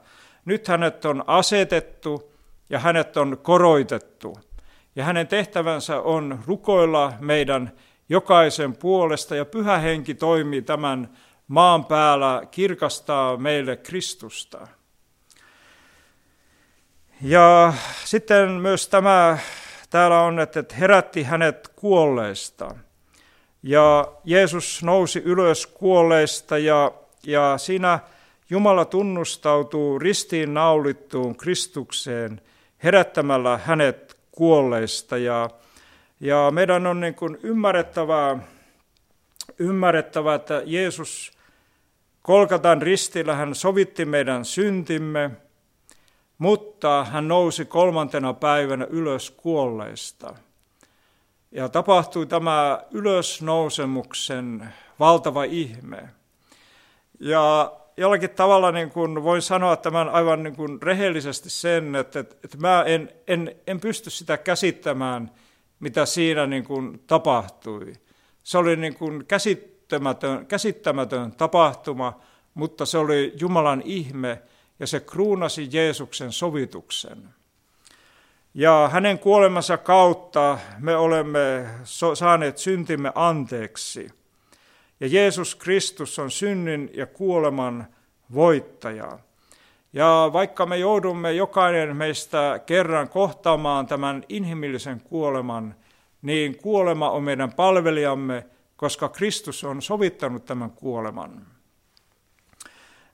Nyt 0.46 0.68
hänet 0.68 1.06
on 1.06 1.24
asetettu 1.28 2.34
ja 2.70 2.80
hänet 2.80 3.18
on 3.18 3.38
koroitettu. 3.42 4.38
Ja 4.96 5.04
hänen 5.04 5.28
tehtävänsä 5.28 6.02
on 6.02 6.40
rukoilla 6.48 7.14
meidän 7.20 7.72
jokaisen 8.10 8.76
puolesta, 8.76 9.36
ja 9.36 9.46
pyhä 9.46 9.78
henki 9.78 10.14
toimii 10.14 10.62
tämän 10.62 11.10
maan 11.48 11.86
päällä, 11.86 12.42
kirkastaa 12.52 13.38
meille 13.38 13.78
Kristusta. 13.78 14.68
Ja 17.22 17.74
sitten 18.06 18.50
myös 18.52 18.88
tämä, 18.88 19.38
täällä 19.90 20.22
on, 20.22 20.40
että 20.40 20.64
herätti 20.80 21.24
hänet 21.24 21.68
kuolleista. 21.76 22.76
Ja 23.64 24.12
Jeesus 24.26 24.84
nousi 24.84 25.20
ylös 25.20 25.68
kuolleista 25.68 26.58
ja, 26.58 26.92
ja 27.24 27.58
siinä 27.58 28.00
Jumala 28.50 28.86
tunnustautuu 28.86 30.00
ristiin 30.00 30.54
naulittuun 30.54 31.38
Kristukseen 31.38 32.42
herättämällä 32.84 33.60
hänet 33.64 34.18
kuolleista. 34.32 35.18
Ja, 35.18 35.50
ja 36.20 36.52
meidän 36.52 36.88
on 36.88 37.00
niin 37.00 37.16
kuin 37.16 37.38
ymmärrettävää, 37.44 38.38
ymmärrettävää, 39.60 40.36
että 40.36 40.62
Jeesus 40.66 41.32
Kolkatan 42.22 42.82
ristillä 42.82 43.36
hän 43.36 43.56
sovitti 43.56 44.06
meidän 44.06 44.46
syntimme– 44.46 45.32
mutta 46.40 47.04
hän 47.04 47.28
nousi 47.28 47.66
kolmantena 47.66 48.34
päivänä 48.34 48.88
ylös 48.90 49.32
kuolleista. 49.32 50.36
Ja 51.52 51.70
tapahtui 51.70 52.26
tämä 52.26 52.84
ylösnousemuksen 52.92 54.74
valtava 55.00 55.44
ihme. 55.44 56.10
Ja 57.20 57.72
jollakin 57.98 58.30
tavalla 58.30 58.72
niin 58.72 58.90
kuin 58.90 59.24
voin 59.24 59.42
sanoa 59.42 59.76
tämän 59.76 60.10
aivan 60.10 60.44
niin 60.44 60.56
kuin 60.56 60.82
rehellisesti 60.82 61.50
sen, 61.50 61.96
että, 61.96 62.20
että, 62.20 62.36
että 62.44 62.58
mä 62.58 62.84
en, 62.84 63.10
en, 63.28 63.56
en 63.68 63.80
pysty 63.80 64.10
sitä 64.10 64.38
käsittämään, 64.38 65.32
mitä 65.80 66.06
siinä 66.06 66.48
niin 66.48 66.64
kuin 66.64 67.04
tapahtui. 67.08 67.94
Se 68.44 68.58
oli 68.58 68.76
niin 68.76 68.96
kuin 68.96 69.26
käsittämätön, 69.26 70.46
käsittämätön 70.46 71.32
tapahtuma, 71.32 72.20
mutta 72.54 72.86
se 72.86 72.98
oli 72.98 73.34
Jumalan 73.40 73.82
ihme, 73.86 74.42
ja 74.80 74.88
se 74.88 75.00
kruunasi 75.00 75.68
Jeesuksen 75.72 76.32
sovituksen. 76.32 77.30
Ja 78.54 78.90
hänen 78.94 79.20
kuolemansa 79.20 79.78
kautta 79.78 80.58
me 80.80 80.96
olemme 80.96 81.66
saaneet 82.14 82.58
syntimme 82.58 83.12
anteeksi. 83.16 84.10
Ja 85.00 85.08
Jeesus 85.08 85.56
Kristus 85.56 86.20
on 86.20 86.32
synnin 86.32 86.92
ja 86.94 87.06
kuoleman 87.06 87.88
voittaja. 88.34 89.20
Ja 89.94 90.30
vaikka 90.34 90.66
me 90.66 90.78
joudumme 90.78 91.34
jokainen 91.34 91.98
meistä 91.98 92.60
kerran 92.66 93.10
kohtaamaan 93.10 93.88
tämän 93.88 94.24
inhimillisen 94.30 95.02
kuoleman, 95.02 95.76
niin 96.22 96.58
kuolema 96.58 97.10
on 97.10 97.24
meidän 97.24 97.54
palvelijamme, 97.54 98.46
koska 98.78 99.10
Kristus 99.10 99.64
on 99.64 99.82
sovittanut 99.82 100.46
tämän 100.46 100.72
kuoleman. 100.72 101.46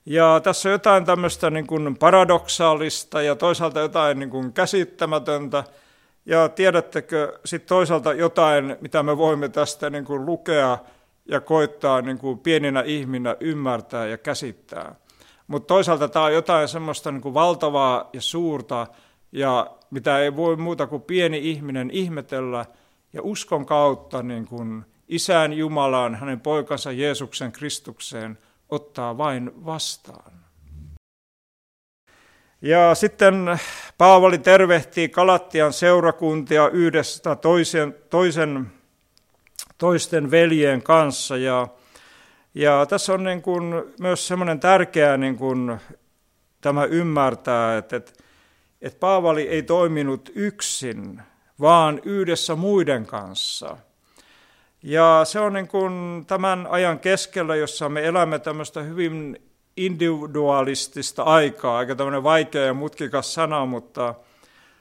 Ja 0.06 0.40
tässä 0.42 0.68
on 0.68 0.72
jotain 0.72 1.04
tämmöistä 1.04 1.50
niin 1.50 1.66
kuin 1.66 1.96
paradoksaalista 1.96 3.22
ja 3.22 3.36
toisaalta 3.36 3.80
jotain 3.80 4.18
niin 4.18 4.30
kuin 4.30 4.52
käsittämätöntä. 4.52 5.64
Ja 6.26 6.48
tiedättekö 6.48 7.38
sitten 7.44 7.68
toisaalta 7.68 8.12
jotain, 8.12 8.76
mitä 8.80 9.02
me 9.02 9.16
voimme 9.16 9.48
tästä 9.48 9.90
niin 9.90 10.04
kuin 10.04 10.26
lukea 10.26 10.78
ja 11.28 11.40
koittaa 11.40 12.02
niin 12.02 12.18
kuin 12.18 12.38
pieninä 12.38 12.80
ihminä 12.80 13.36
ymmärtää 13.40 14.06
ja 14.06 14.18
käsittää. 14.18 14.94
Mutta 15.46 15.66
toisaalta 15.66 16.08
tämä 16.08 16.24
on 16.24 16.34
jotain 16.34 16.68
semmoista 16.68 17.12
niin 17.12 17.22
kuin 17.22 17.34
valtavaa 17.34 18.10
ja 18.12 18.20
suurta, 18.20 18.86
ja 19.32 19.70
mitä 19.90 20.18
ei 20.18 20.36
voi 20.36 20.56
muuta 20.56 20.86
kuin 20.86 21.02
pieni 21.02 21.50
ihminen 21.50 21.90
ihmetellä 21.90 22.66
ja 23.12 23.22
uskon 23.22 23.66
kautta 23.66 24.22
niin 24.22 24.46
kuin 24.46 24.84
Isään 25.08 25.52
Jumalaan, 25.52 26.14
hänen 26.14 26.40
poikansa 26.40 26.92
Jeesuksen 26.92 27.52
Kristukseen 27.52 28.38
ottaa 28.68 29.18
vain 29.18 29.66
vastaan. 29.66 30.32
Ja 32.62 32.94
sitten 32.94 33.60
Paavali 33.98 34.38
tervehtii 34.38 35.08
Kalattian 35.08 35.72
seurakuntia 35.72 36.68
yhdessä 36.68 37.36
toisen, 37.36 37.94
toisen, 38.10 38.72
toisten 39.78 40.30
veljen 40.30 40.82
kanssa. 40.82 41.36
Ja, 41.36 41.68
ja 42.54 42.86
tässä 42.86 43.12
on 43.12 43.24
niin 43.24 43.42
kuin 43.42 43.74
myös 44.00 44.28
semmoinen 44.28 44.60
tärkeä 44.60 45.16
niin 45.16 45.36
kuin 45.36 45.78
tämä 46.60 46.84
ymmärtää, 46.84 47.78
että, 47.78 47.96
että, 47.96 48.12
että 48.82 48.98
Paavali 49.00 49.48
ei 49.48 49.62
toiminut 49.62 50.30
yksin, 50.34 51.22
vaan 51.60 52.00
yhdessä 52.04 52.56
muiden 52.56 53.06
kanssa– 53.06 53.76
ja 54.86 55.20
se 55.24 55.40
on 55.40 55.52
niin 55.52 55.68
kuin 55.68 56.24
tämän 56.26 56.66
ajan 56.70 56.98
keskellä, 56.98 57.56
jossa 57.56 57.88
me 57.88 58.06
elämme 58.06 58.38
tämmöistä 58.38 58.82
hyvin 58.82 59.42
individualistista 59.76 61.22
aikaa, 61.22 61.78
aika 61.78 61.94
tämmöinen 61.94 62.22
vaikea 62.22 62.64
ja 62.64 62.74
mutkikas 62.74 63.34
sana, 63.34 63.66
mutta 63.66 64.14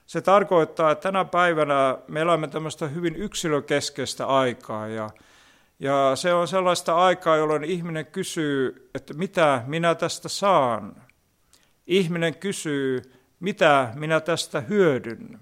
se 0.06 0.22
tarkoittaa, 0.22 0.92
että 0.92 1.04
tänä 1.04 1.26
päivänä 1.26 1.98
me 2.08 2.22
elämme 2.22 2.48
tämmöistä 2.48 2.88
hyvin 2.88 3.16
yksilökeskeistä 3.16 4.26
aikaa 4.26 4.88
ja, 4.88 5.10
ja 5.80 6.12
se 6.16 6.34
on 6.34 6.48
sellaista 6.48 6.96
aikaa, 6.96 7.38
jolloin 7.38 7.64
ihminen 7.64 8.06
kysyy, 8.06 8.90
että 8.96 9.14
mitä 9.14 9.64
minä 9.68 9.96
tästä 9.96 10.30
saan. 10.30 10.96
Ihminen 11.88 12.36
kysyy, 12.36 13.02
mitä 13.40 13.92
minä 13.96 14.20
tästä 14.20 14.62
hyödyn. 14.62 15.40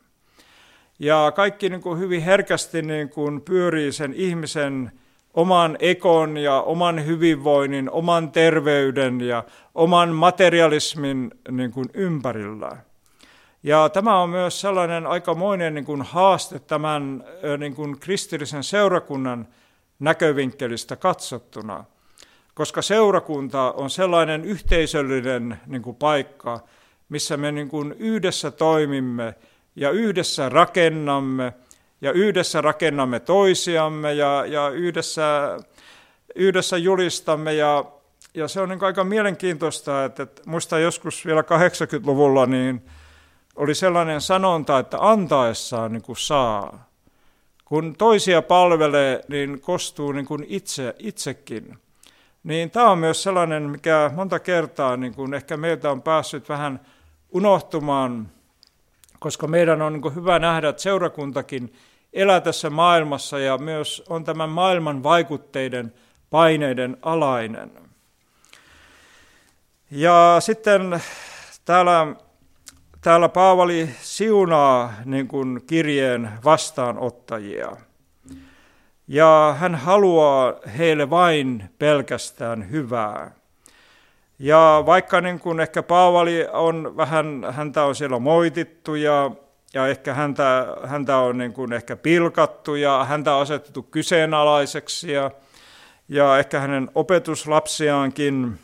Ja 0.99 1.32
kaikki 1.36 1.69
niin 1.69 1.82
kuin 1.82 1.99
hyvin 1.99 2.21
herkästi 2.21 2.82
niin 2.82 3.10
kuin 3.10 3.41
pyörii 3.41 3.91
sen 3.91 4.13
ihmisen 4.13 4.91
oman 5.34 5.77
ekon 5.79 6.38
ja 6.38 6.62
oman 6.62 7.06
hyvinvoinnin, 7.06 7.89
oman 7.89 8.32
terveyden 8.32 9.21
ja 9.21 9.43
oman 9.75 10.10
materialismin 10.10 11.32
niin 11.51 11.71
kuin 11.71 11.89
ympärillä. 11.93 12.77
Ja 13.63 13.89
tämä 13.89 14.21
on 14.21 14.29
myös 14.29 14.62
sellainen 14.62 15.08
aikamoinen 15.08 15.73
niin 15.73 15.86
kuin 15.86 16.01
haaste 16.01 16.60
tämän 16.60 17.23
niin 17.58 17.75
kuin 17.75 17.99
kristillisen 17.99 18.63
seurakunnan 18.63 19.47
näkövinkkelistä 19.99 20.95
katsottuna, 20.95 21.86
koska 22.53 22.82
seurakunta 22.82 23.71
on 23.71 23.89
sellainen 23.89 24.45
yhteisöllinen 24.45 25.60
niin 25.67 25.82
kuin 25.82 25.95
paikka, 25.95 26.60
missä 27.10 27.38
me 27.38 27.51
niin 27.51 27.69
kuin 27.69 27.95
yhdessä 27.99 28.51
toimimme– 28.51 29.34
ja 29.75 29.91
yhdessä 29.91 30.49
rakennamme 30.49 31.53
ja 32.01 32.12
yhdessä 32.12 32.62
rakennamme 32.62 33.19
toisiamme 33.19 34.13
ja, 34.13 34.45
ja 34.45 34.69
yhdessä, 34.69 35.57
yhdessä 36.36 36.77
julistamme 36.77 37.53
ja, 37.53 37.86
ja 38.33 38.47
se 38.47 38.62
on 38.62 38.69
niin 38.69 38.83
aika 38.83 39.03
mielenkiintoista, 39.03 40.05
että, 40.05 40.23
että 40.23 40.41
muista 40.45 40.79
joskus 40.79 41.25
vielä 41.25 41.41
80-luvulla 41.41 42.45
niin 42.45 42.81
oli 43.55 43.75
sellainen 43.75 44.21
sanonta, 44.21 44.79
että 44.79 44.97
antaessaan 44.99 45.93
niin 45.93 46.03
kuin 46.03 46.17
saa. 46.17 46.89
Kun 47.65 47.95
toisia 47.97 48.41
palvelee, 48.41 49.21
niin 49.27 49.62
kostuu 49.62 50.12
niin 50.12 50.25
kuin 50.25 50.45
itse, 50.47 50.95
itsekin. 50.99 51.77
Niin 52.43 52.71
tämä 52.71 52.91
on 52.91 52.99
myös 52.99 53.23
sellainen, 53.23 53.63
mikä 53.63 54.12
monta 54.15 54.39
kertaa 54.39 54.97
niin 54.97 55.13
kuin 55.13 55.33
ehkä 55.33 55.57
meiltä 55.57 55.91
on 55.91 56.01
päässyt 56.01 56.49
vähän 56.49 56.79
unohtumaan– 57.31 58.29
koska 59.23 59.47
meidän 59.47 59.81
on 59.81 59.93
niin 59.93 60.15
hyvä 60.15 60.39
nähdä, 60.39 60.69
että 60.69 60.81
seurakuntakin 60.81 61.73
elää 62.13 62.41
tässä 62.41 62.69
maailmassa 62.69 63.39
ja 63.39 63.57
myös 63.57 64.03
on 64.09 64.23
tämän 64.23 64.49
maailman 64.49 65.03
vaikutteiden 65.03 65.93
paineiden 66.29 66.97
alainen. 67.01 67.71
Ja 69.91 70.38
sitten 70.39 71.01
täällä, 71.65 72.15
täällä 73.01 73.29
Paavali 73.29 73.89
siunaa 74.01 74.93
niin 75.05 75.27
kuin 75.27 75.62
kirjeen 75.67 76.29
vastaanottajia. 76.45 77.77
Ja 79.07 79.55
hän 79.59 79.75
haluaa 79.75 80.53
heille 80.77 81.09
vain 81.09 81.69
pelkästään 81.79 82.71
hyvää. 82.71 83.31
Ja 84.39 84.84
vaikka 84.86 85.22
niin 85.22 85.39
kuin 85.39 85.60
ehkä 85.60 85.84
Paavali 85.84 86.48
on 86.52 86.98
vähän, 86.98 87.46
häntä 87.52 87.84
on 87.84 87.96
siellä 87.96 88.19
moitittu 88.19 88.96
ja, 88.96 89.32
ja 89.74 89.88
ehkä 89.88 90.13
häntä, 90.13 90.67
häntä 90.84 91.17
on 91.17 91.38
niin 91.38 91.54
kuin 91.54 91.74
ehkä 91.74 91.96
pilkattu 91.96 92.76
ja 92.76 93.06
häntä 93.10 93.36
on 93.36 93.41
asetettu 93.41 93.84
kyseenalaiseksi 93.84 95.12
ja, 95.12 95.32
ja 96.10 96.39
ehkä 96.39 96.60
hänen 96.60 96.89
opetuslapsiaankin, 96.96 98.60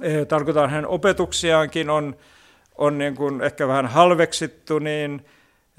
eh, 0.00 0.26
tarkoitan 0.26 0.70
hänen 0.70 0.86
opetuksiaankin 0.86 1.90
on, 1.90 2.16
on 2.78 2.98
niin 2.98 3.14
kuin 3.14 3.40
ehkä 3.40 3.68
vähän 3.68 3.86
halveksittu, 3.86 4.78
niin, 4.78 5.26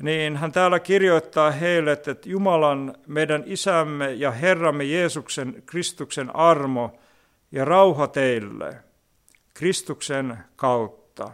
niin 0.01 0.37
hän 0.37 0.51
täällä 0.51 0.79
kirjoittaa 0.79 1.51
heille, 1.51 1.91
että 1.91 2.15
Jumalan, 2.25 2.95
meidän 3.07 3.43
isämme 3.45 4.13
ja 4.13 4.31
Herramme 4.31 4.83
Jeesuksen 4.83 5.63
Kristuksen 5.65 6.35
armo 6.35 6.99
ja 7.51 7.65
rauha 7.65 8.07
teille– 8.07 8.75
Kristuksen 9.55 10.37
kautta. 10.55 11.31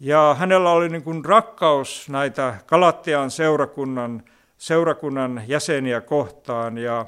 Ja 0.00 0.36
hänellä 0.38 0.70
oli 0.70 0.88
niin 0.88 1.02
kuin 1.02 1.24
rakkaus 1.24 2.08
näitä 2.08 2.54
Galattian 2.66 3.30
seurakunnan, 3.30 4.22
seurakunnan 4.58 5.42
jäseniä 5.46 6.00
kohtaan. 6.00 6.78
Ja, 6.78 7.06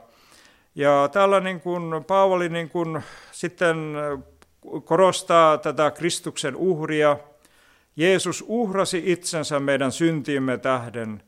ja 0.75 1.09
täällä 1.13 1.41
niin 1.41 1.61
kuin 1.61 2.05
Paavali 2.05 2.49
niin 2.49 2.71
kuin 2.71 3.03
sitten 3.33 3.77
korostaa 4.85 5.59
tätä 5.59 5.91
Kristuksen 5.91 6.57
uhria. 6.57 7.17
Jeesus 7.97 8.45
uhrasi 8.49 9.03
itsensä 9.07 9.61
meidän 9.61 9.93
syntiimme 9.93 10.59
tähden, 10.59 11.23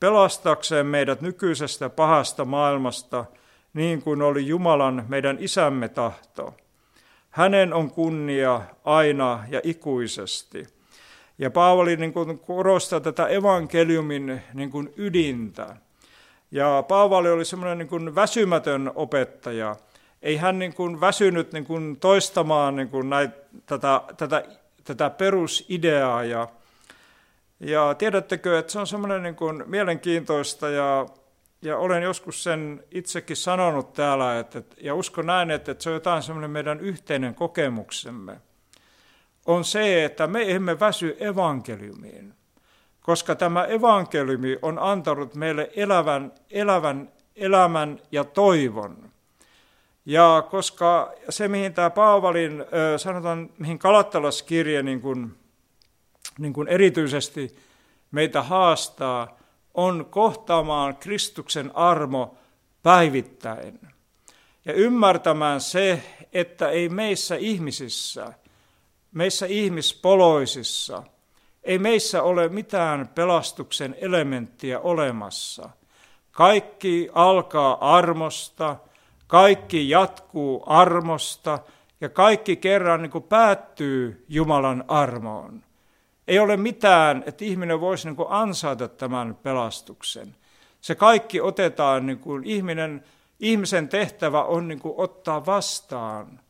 pelastakseen 0.00 0.86
meidät 0.86 1.20
nykyisestä 1.20 1.90
pahasta 1.90 2.44
maailmasta, 2.44 3.24
niin 3.74 4.02
kuin 4.02 4.22
oli 4.22 4.46
Jumalan 4.46 5.04
meidän 5.08 5.36
isämme 5.40 5.88
tahto. 5.88 6.54
Hänen 7.34 7.72
on 7.72 7.90
kunnia 7.90 8.60
aina 8.84 9.44
ja 9.48 9.60
ikuisesti. 9.64 10.66
Ja 11.38 11.50
Paavali 11.50 11.96
niin 11.96 12.12
kuin 12.12 12.38
korostaa 12.38 13.00
tätä 13.00 13.26
evankeliumin 13.26 14.42
niin 14.52 14.70
kuin 14.70 14.92
ydintä. 14.96 15.76
Ja 16.50 16.84
Paavali 16.88 17.30
oli 17.30 17.44
semmoinen 17.44 17.78
niin 17.78 18.14
väsymätön 18.14 18.92
opettaja. 18.94 19.76
Ei 20.22 20.36
hän 20.36 20.58
niin 20.58 20.74
kuin 20.74 21.00
väsynyt 21.00 21.52
niin 21.52 21.66
kuin 21.66 21.96
toistamaan 21.96 22.76
niin 22.76 22.88
kuin 22.88 23.10
näitä, 23.10 23.36
tätä, 23.66 24.00
tätä, 24.16 24.44
tätä 24.84 25.10
perusideaa. 25.10 26.24
Ja, 26.24 26.48
ja 27.60 27.94
tiedättekö, 27.94 28.58
että 28.58 28.72
se 28.72 28.78
on 28.78 28.86
semmoinen 28.86 29.22
niin 29.22 29.36
kuin 29.36 29.64
mielenkiintoista 29.66 30.68
ja 30.68 31.06
ja 31.64 31.78
olen 31.78 32.02
joskus 32.02 32.42
sen 32.42 32.84
itsekin 32.90 33.36
sanonut 33.36 33.92
täällä, 33.92 34.38
että, 34.38 34.62
ja 34.80 34.94
uskon 34.94 35.26
näin, 35.26 35.50
että, 35.50 35.72
että 35.72 35.84
se 35.84 35.90
on 35.90 35.94
jotain 35.94 36.22
semmoinen 36.22 36.50
meidän 36.50 36.80
yhteinen 36.80 37.34
kokemuksemme, 37.34 38.40
on 39.46 39.64
se, 39.64 40.04
että 40.04 40.26
me 40.26 40.50
emme 40.50 40.80
väsy 40.80 41.16
evankeliumiin, 41.20 42.34
koska 43.00 43.34
tämä 43.34 43.64
evankeliumi 43.64 44.58
on 44.62 44.78
antanut 44.78 45.34
meille 45.34 45.70
elävän, 45.76 46.32
elävän 46.50 47.08
elämän 47.36 48.00
ja 48.12 48.24
toivon. 48.24 49.10
Ja 50.06 50.46
koska 50.50 51.12
se, 51.28 51.48
mihin 51.48 51.74
tämä 51.74 51.90
Paavalin, 51.90 52.64
sanotaan, 52.96 53.50
mihin 53.58 53.78
Kalattalaskirje 53.78 54.82
niin 54.82 55.00
kuin, 55.00 55.36
niin 56.38 56.52
kuin 56.52 56.68
erityisesti 56.68 57.56
meitä 58.10 58.42
haastaa, 58.42 59.38
on 59.74 60.06
kohtaamaan 60.10 60.96
Kristuksen 60.96 61.76
armo 61.76 62.36
päivittäin 62.82 63.80
ja 64.64 64.72
ymmärtämään 64.72 65.60
se, 65.60 66.02
että 66.32 66.68
ei 66.68 66.88
meissä 66.88 67.36
ihmisissä, 67.36 68.32
meissä 69.12 69.46
ihmispoloisissa, 69.46 71.02
ei 71.62 71.78
meissä 71.78 72.22
ole 72.22 72.48
mitään 72.48 73.08
pelastuksen 73.08 73.96
elementtiä 74.00 74.80
olemassa, 74.80 75.70
Kaikki 76.34 77.08
alkaa 77.12 77.96
armosta, 77.96 78.76
kaikki 79.26 79.90
jatkuu 79.90 80.62
armosta 80.66 81.58
ja 82.00 82.08
kaikki 82.08 82.56
kerran 82.56 83.02
niin 83.02 83.10
kuin 83.10 83.24
päättyy 83.24 84.24
Jumalan 84.28 84.84
armoon. 84.88 85.62
Ei 86.28 86.38
ole 86.38 86.56
mitään, 86.56 87.22
että 87.26 87.44
ihminen 87.44 87.80
voisi 87.80 88.08
niin 88.08 88.16
kuin 88.16 88.28
ansaita 88.30 88.88
tämän 88.88 89.34
pelastuksen. 89.34 90.36
Se 90.80 90.94
kaikki 90.94 91.40
otetaan, 91.40 92.06
niin 92.06 92.18
kuin 92.18 92.44
ihminen, 92.44 93.04
ihmisen 93.40 93.88
tehtävä 93.88 94.44
on 94.44 94.68
niin 94.68 94.80
kuin 94.80 94.94
ottaa 94.96 95.46
vastaan 95.46 96.40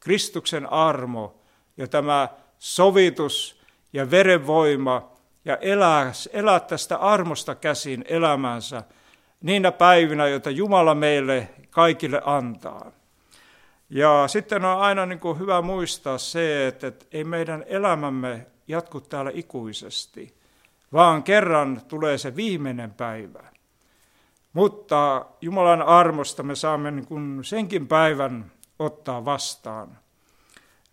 Kristuksen 0.00 0.72
armo 0.72 1.40
ja 1.76 1.88
tämä 1.88 2.28
sovitus 2.58 3.60
ja 3.92 4.10
verenvoima 4.10 5.10
ja 5.44 5.56
elää, 5.56 6.12
elää 6.32 6.60
tästä 6.60 6.96
armosta 6.96 7.54
käsin 7.54 8.04
elämänsä 8.08 8.82
niinä 9.40 9.72
päivinä, 9.72 10.28
joita 10.28 10.50
Jumala 10.50 10.94
meille 10.94 11.48
kaikille 11.70 12.22
antaa. 12.24 12.92
Ja 13.90 14.24
sitten 14.26 14.64
on 14.64 14.80
aina 14.80 15.06
niin 15.06 15.20
kuin 15.20 15.38
hyvä 15.38 15.62
muistaa 15.62 16.18
se, 16.18 16.66
että, 16.66 16.86
että 16.86 17.06
ei 17.12 17.24
meidän 17.24 17.64
elämämme 17.66 18.46
jatku 18.68 19.00
täällä 19.00 19.30
ikuisesti, 19.34 20.34
vaan 20.92 21.22
kerran 21.22 21.80
tulee 21.88 22.18
se 22.18 22.36
viimeinen 22.36 22.94
päivä. 22.94 23.44
Mutta 24.52 25.26
Jumalan 25.40 25.82
armosta 25.82 26.42
me 26.42 26.54
saamme 26.54 26.90
niin 26.90 27.06
kuin 27.06 27.44
senkin 27.44 27.86
päivän 27.86 28.52
ottaa 28.78 29.24
vastaan 29.24 29.98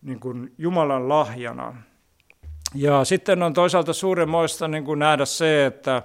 niin 0.01 0.19
kuin 0.19 0.53
Jumalan 0.57 1.09
lahjana. 1.09 1.75
Ja 2.75 3.05
sitten 3.05 3.43
on 3.43 3.53
toisaalta 3.53 3.93
suuremmoista 3.93 4.67
niin 4.67 4.83
kuin 4.83 4.99
nähdä 4.99 5.25
se, 5.25 5.65
että 5.65 6.01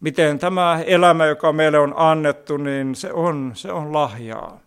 miten 0.00 0.38
tämä 0.38 0.82
elämä, 0.86 1.26
joka 1.26 1.52
meille 1.52 1.78
on 1.78 1.94
annettu, 1.96 2.56
niin 2.56 2.94
se 2.94 3.12
on, 3.12 3.52
se 3.54 3.72
on 3.72 3.92
lahjaa. 3.92 4.60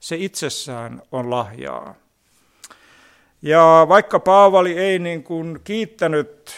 Se 0.00 0.16
itsessään 0.16 1.02
on 1.12 1.30
lahjaa. 1.30 1.94
Ja 3.46 3.86
vaikka 3.88 4.20
Paavali 4.20 4.78
ei 4.78 4.98
niin 4.98 5.24
kuin 5.24 5.60
kiittänyt 5.64 6.50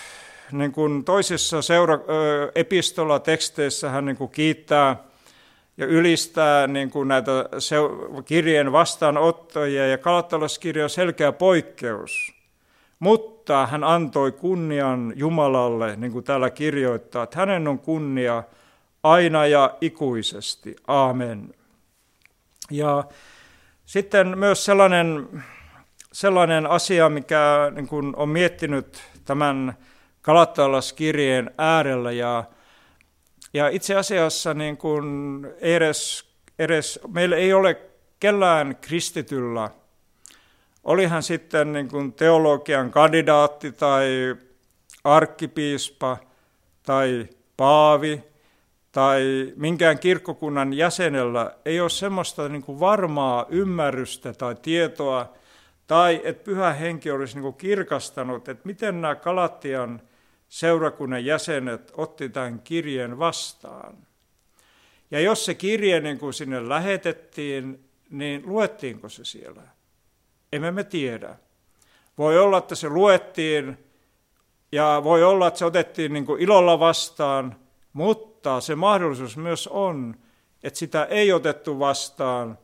niin 0.53 0.73
kuin 0.73 1.05
toisissa 1.05 1.63
seura- 1.63 2.01
epistolateksteissä 2.55 3.91
hän 3.91 4.05
niin 4.05 4.17
kuin 4.17 4.31
kiittää 4.31 4.97
ja 5.77 5.87
ylistää 5.87 6.67
niin 6.67 6.91
kuin 6.91 7.09
näitä 7.09 7.33
kirjeen 8.25 8.73
vastaanottajia, 8.73 9.87
ja 9.87 9.99
kalattalaskirja 9.99 10.85
on 10.85 10.91
selkeä 10.91 11.33
poikkeus. 11.33 12.35
Mutta 12.99 13.67
hän 13.67 13.85
antoi 13.85 14.33
kunnian 14.33 15.13
Jumalalle, 15.17 15.97
niin 15.97 16.13
kuin 16.13 16.25
täällä 16.25 16.51
kirjoittaa, 16.51 17.23
että 17.23 17.39
hänen 17.39 17.69
on 17.69 17.79
kunnia 17.79 18.43
aina 19.03 19.47
ja 19.47 19.75
ikuisesti. 19.81 20.77
Aamen. 20.87 21.55
Ja 22.71 23.05
sitten 23.87 24.39
myös 24.39 24.65
sellainen, 24.65 25.29
sellainen 26.13 26.67
asia, 26.67 27.09
mikä 27.09 27.73
niin 27.75 27.89
kuin 27.89 28.17
on 28.17 28.29
miettinyt 28.29 29.03
tämän 29.25 29.75
kalattalaskirjeen 30.23 31.51
äärellä 31.59 32.13
ja 32.13 32.45
ja 33.55 33.69
itse 33.69 33.95
asiassa 33.95 34.55
niin 34.55 34.77
kuin 34.77 35.07
edes, 35.61 36.25
edes, 36.59 37.01
meillä 37.13 37.37
ei 37.37 37.53
ole 37.53 37.77
kellään 38.21 38.77
kristityllä, 38.81 39.71
oli 40.85 41.07
hän 41.07 41.23
sitten 41.23 41.73
niin 41.73 41.89
kuin 41.89 42.13
teologian 42.13 42.91
kandidaatti 42.91 43.73
tai 43.73 44.37
arkkipiispa 45.05 46.17
tai 46.83 47.29
paavi 47.57 48.23
tai 48.93 49.53
minkään 49.57 49.99
kirkkokunnan 49.99 50.73
jäsenellä 50.73 51.55
ei 51.65 51.81
ole 51.81 51.91
semmoista 51.91 52.49
niin 52.49 52.63
kuin 52.63 52.81
varmaa 52.81 53.47
ymmärrystä 53.49 54.33
tai 54.33 54.55
tietoa, 54.63 55.35
tai 55.89 56.21
että 56.25 56.45
pyhä 56.45 56.73
henki 56.73 57.11
olisi 57.11 57.41
niin 57.41 57.55
kirkastanut, 57.55 58.49
että 58.49 58.67
miten 58.67 59.01
nämä 59.01 59.15
Galatian 59.15 60.03
seurakunnan 60.49 61.25
jäsenet 61.25 61.93
otti 61.97 62.29
tämän 62.29 62.61
kirjeen 62.61 63.19
vastaan. 63.19 63.97
Ja 65.11 65.21
jos 65.21 65.45
se 65.45 65.55
kirje 65.55 66.01
niin 66.01 66.19
kuin 66.19 66.35
sinne 66.35 66.69
lähetettiin, 66.69 67.89
niin 68.11 68.43
luettiinko 68.47 69.09
se 69.09 69.25
siellä? 69.25 69.63
Emme 70.53 70.71
me 70.71 70.85
tiedä. 70.85 71.37
Voi 72.19 72.39
olla, 72.39 72.59
että 72.59 72.75
se 72.75 72.89
luettiin 72.89 73.79
ja 74.73 75.01
voi 75.05 75.25
olla, 75.25 75.49
että 75.49 75.59
se 75.59 75.65
otettiin 75.65 76.13
niin 76.13 76.27
kuin 76.27 76.43
ilolla 76.43 76.81
vastaan, 76.81 77.57
mutta 77.93 78.61
se 78.61 78.75
mahdollisuus 78.75 79.37
myös 79.37 79.69
on, 79.69 80.15
että 80.63 80.79
sitä 80.79 81.05
ei 81.05 81.33
otettu 81.33 81.79
vastaan. 81.79 82.59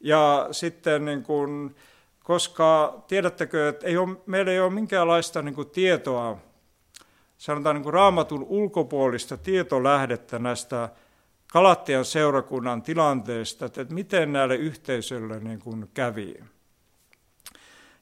Ja 0.00 0.48
sitten, 0.52 1.04
niin 1.04 1.22
kuin, 1.22 1.76
koska 2.24 2.98
tiedättekö, 3.08 3.68
että 3.68 3.86
ei 3.86 3.96
ole, 3.96 4.16
meillä 4.26 4.52
ei 4.52 4.60
ole 4.60 4.70
minkäänlaista 4.70 5.42
niin 5.42 5.54
kuin 5.54 5.70
tietoa 5.70 6.38
sanotaan 7.38 7.76
niin 7.76 7.82
kuin 7.82 7.94
raamatun 7.94 8.46
ulkopuolista 8.48 9.36
tietolähdettä 9.36 10.38
näistä 10.38 10.88
Kalattian 11.52 12.04
seurakunnan 12.04 12.82
tilanteesta, 12.82 13.66
että 13.66 13.84
miten 13.88 14.32
näille 14.32 14.56
yhteisöille 14.56 15.40
niin 15.40 15.58
kuin 15.58 15.90
kävi. 15.94 16.34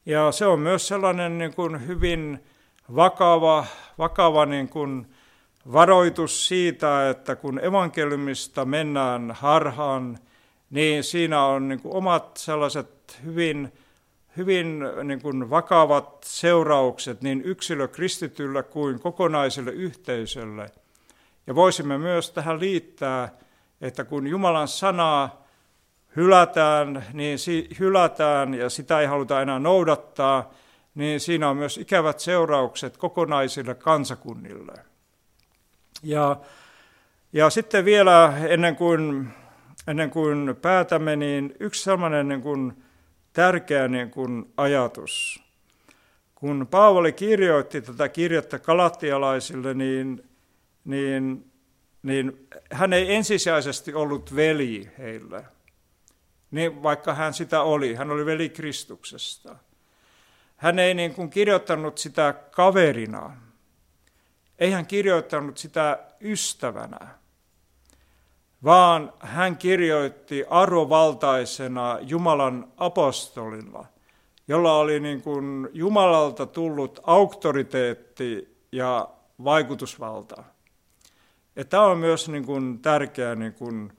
Ja 0.06 0.32
se 0.32 0.46
on 0.46 0.60
myös 0.60 0.88
sellainen 0.88 1.38
niin 1.38 1.54
kuin 1.54 1.86
hyvin 1.86 2.44
vakava, 2.96 3.64
vakava 3.98 4.46
niin 4.46 4.68
kuin 4.68 5.06
varoitus 5.72 6.48
siitä, 6.48 7.10
että 7.10 7.36
kun 7.36 7.64
evankeliumista 7.64 8.64
mennään 8.64 9.30
harhaan, 9.30 10.18
niin 10.70 11.04
siinä 11.04 11.44
on 11.44 11.68
niin 11.68 11.80
kuin 11.80 11.94
omat 11.94 12.36
sellaiset 12.36 13.20
hyvin 13.24 13.72
hyvin 14.36 14.80
niin 15.04 15.22
kuin 15.22 15.50
vakavat 15.50 16.22
seuraukset 16.24 17.22
niin 17.22 17.42
yksilökristityllä 17.42 18.62
kuin 18.62 19.00
kokonaiselle 19.00 19.70
yhteisölle. 19.70 20.70
Ja 21.46 21.54
voisimme 21.54 21.98
myös 21.98 22.30
tähän 22.30 22.60
liittää, 22.60 23.28
että 23.80 24.04
kun 24.04 24.26
Jumalan 24.26 24.68
sanaa 24.68 25.46
hylätään, 26.16 27.04
niin 27.12 27.38
hylätään 27.78 28.54
ja 28.54 28.70
sitä 28.70 29.00
ei 29.00 29.06
haluta 29.06 29.42
enää 29.42 29.58
noudattaa, 29.58 30.52
niin 30.94 31.20
siinä 31.20 31.48
on 31.48 31.56
myös 31.56 31.78
ikävät 31.78 32.20
seuraukset 32.20 32.96
kokonaisille 32.96 33.74
kansakunnille. 33.74 34.72
Ja, 36.02 36.36
ja 37.32 37.50
sitten 37.50 37.84
vielä 37.84 38.32
ennen 38.48 38.76
kuin, 38.76 39.28
ennen 39.88 40.10
kuin 40.10 40.56
päätämme, 40.62 41.16
niin 41.16 41.54
yksi 41.60 41.82
sellainen 41.82 42.28
niin 42.28 42.42
kuin 42.42 42.82
tärkeä 43.32 43.88
niin 43.88 44.10
kuin 44.10 44.52
ajatus. 44.56 45.42
Kun 46.34 46.66
Paavali 46.70 47.12
kirjoitti 47.12 47.80
tätä 47.80 48.08
kirjettä 48.08 48.58
kalatialaisille, 48.58 49.74
niin, 49.74 50.24
niin, 50.84 51.52
niin 52.02 52.48
hän 52.72 52.92
ei 52.92 53.14
ensisijaisesti 53.14 53.94
ollut 53.94 54.36
veli 54.36 54.90
heille, 54.98 55.44
niin 56.50 56.82
vaikka 56.82 57.14
hän 57.14 57.34
sitä 57.34 57.62
oli. 57.62 57.94
Hän 57.94 58.10
oli 58.10 58.26
veli 58.26 58.48
Kristuksesta. 58.48 59.56
Hän 60.56 60.78
ei 60.78 60.94
niin 60.94 61.14
kuin 61.14 61.30
kirjoittanut 61.30 61.98
sitä 61.98 62.34
kaverina. 62.50 63.36
Ei 64.58 64.70
hän 64.70 64.86
kirjoittanut 64.86 65.58
sitä 65.58 65.98
ystävänä 66.20 67.21
vaan 68.64 69.12
hän 69.20 69.56
kirjoitti 69.56 70.44
arvovaltaisena 70.50 71.98
Jumalan 72.00 72.72
apostolilla, 72.76 73.86
jolla 74.48 74.76
oli 74.76 75.00
niin 75.00 75.22
kuin 75.22 75.68
Jumalalta 75.72 76.46
tullut 76.46 77.00
auktoriteetti 77.02 78.56
ja 78.72 79.08
vaikutusvalta. 79.44 80.44
Ja 81.56 81.64
tämä 81.64 81.84
on 81.84 81.98
myös 81.98 82.28
niin 82.28 82.46
kuin 82.46 82.78
tärkeää 82.78 83.34
niin 83.34 83.52
kuin 83.52 83.92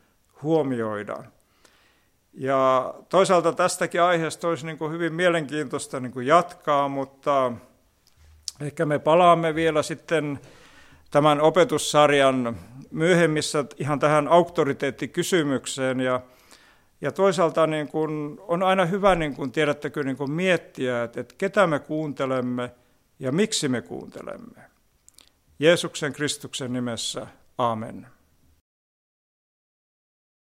huomioida. 0.43 1.23
Ja 2.33 2.93
toisaalta 3.09 3.53
tästäkin 3.53 4.01
aiheesta 4.01 4.47
olisi 4.47 4.65
niin 4.65 4.77
kuin 4.77 4.91
hyvin 4.91 5.13
mielenkiintoista 5.13 5.99
niin 5.99 6.11
kuin 6.11 6.27
jatkaa, 6.27 6.87
mutta 6.87 7.51
ehkä 8.61 8.85
me 8.85 8.99
palaamme 8.99 9.55
vielä 9.55 9.83
sitten 9.83 10.39
tämän 11.13 11.41
opetussarjan 11.41 12.57
myöhemmissä 12.91 13.65
ihan 13.77 13.99
tähän 13.99 14.27
auktoriteettikysymykseen 14.27 15.99
ja, 15.99 16.21
ja 17.01 17.11
toisaalta 17.11 17.67
niin 17.67 17.87
kuin 17.87 18.39
on 18.47 18.63
aina 18.63 18.85
hyvä, 18.85 19.15
niin 19.15 19.35
kuin 19.35 19.51
tiedättekö, 19.51 20.03
niin 20.03 20.17
kuin 20.17 20.31
miettiä, 20.31 21.03
että, 21.03 21.21
että 21.21 21.35
ketä 21.37 21.67
me 21.67 21.79
kuuntelemme 21.79 22.71
ja 23.19 23.31
miksi 23.31 23.67
me 23.67 23.81
kuuntelemme. 23.81 24.61
Jeesuksen 25.59 26.13
Kristuksen 26.13 26.73
nimessä, 26.73 27.27
amen. 27.57 28.07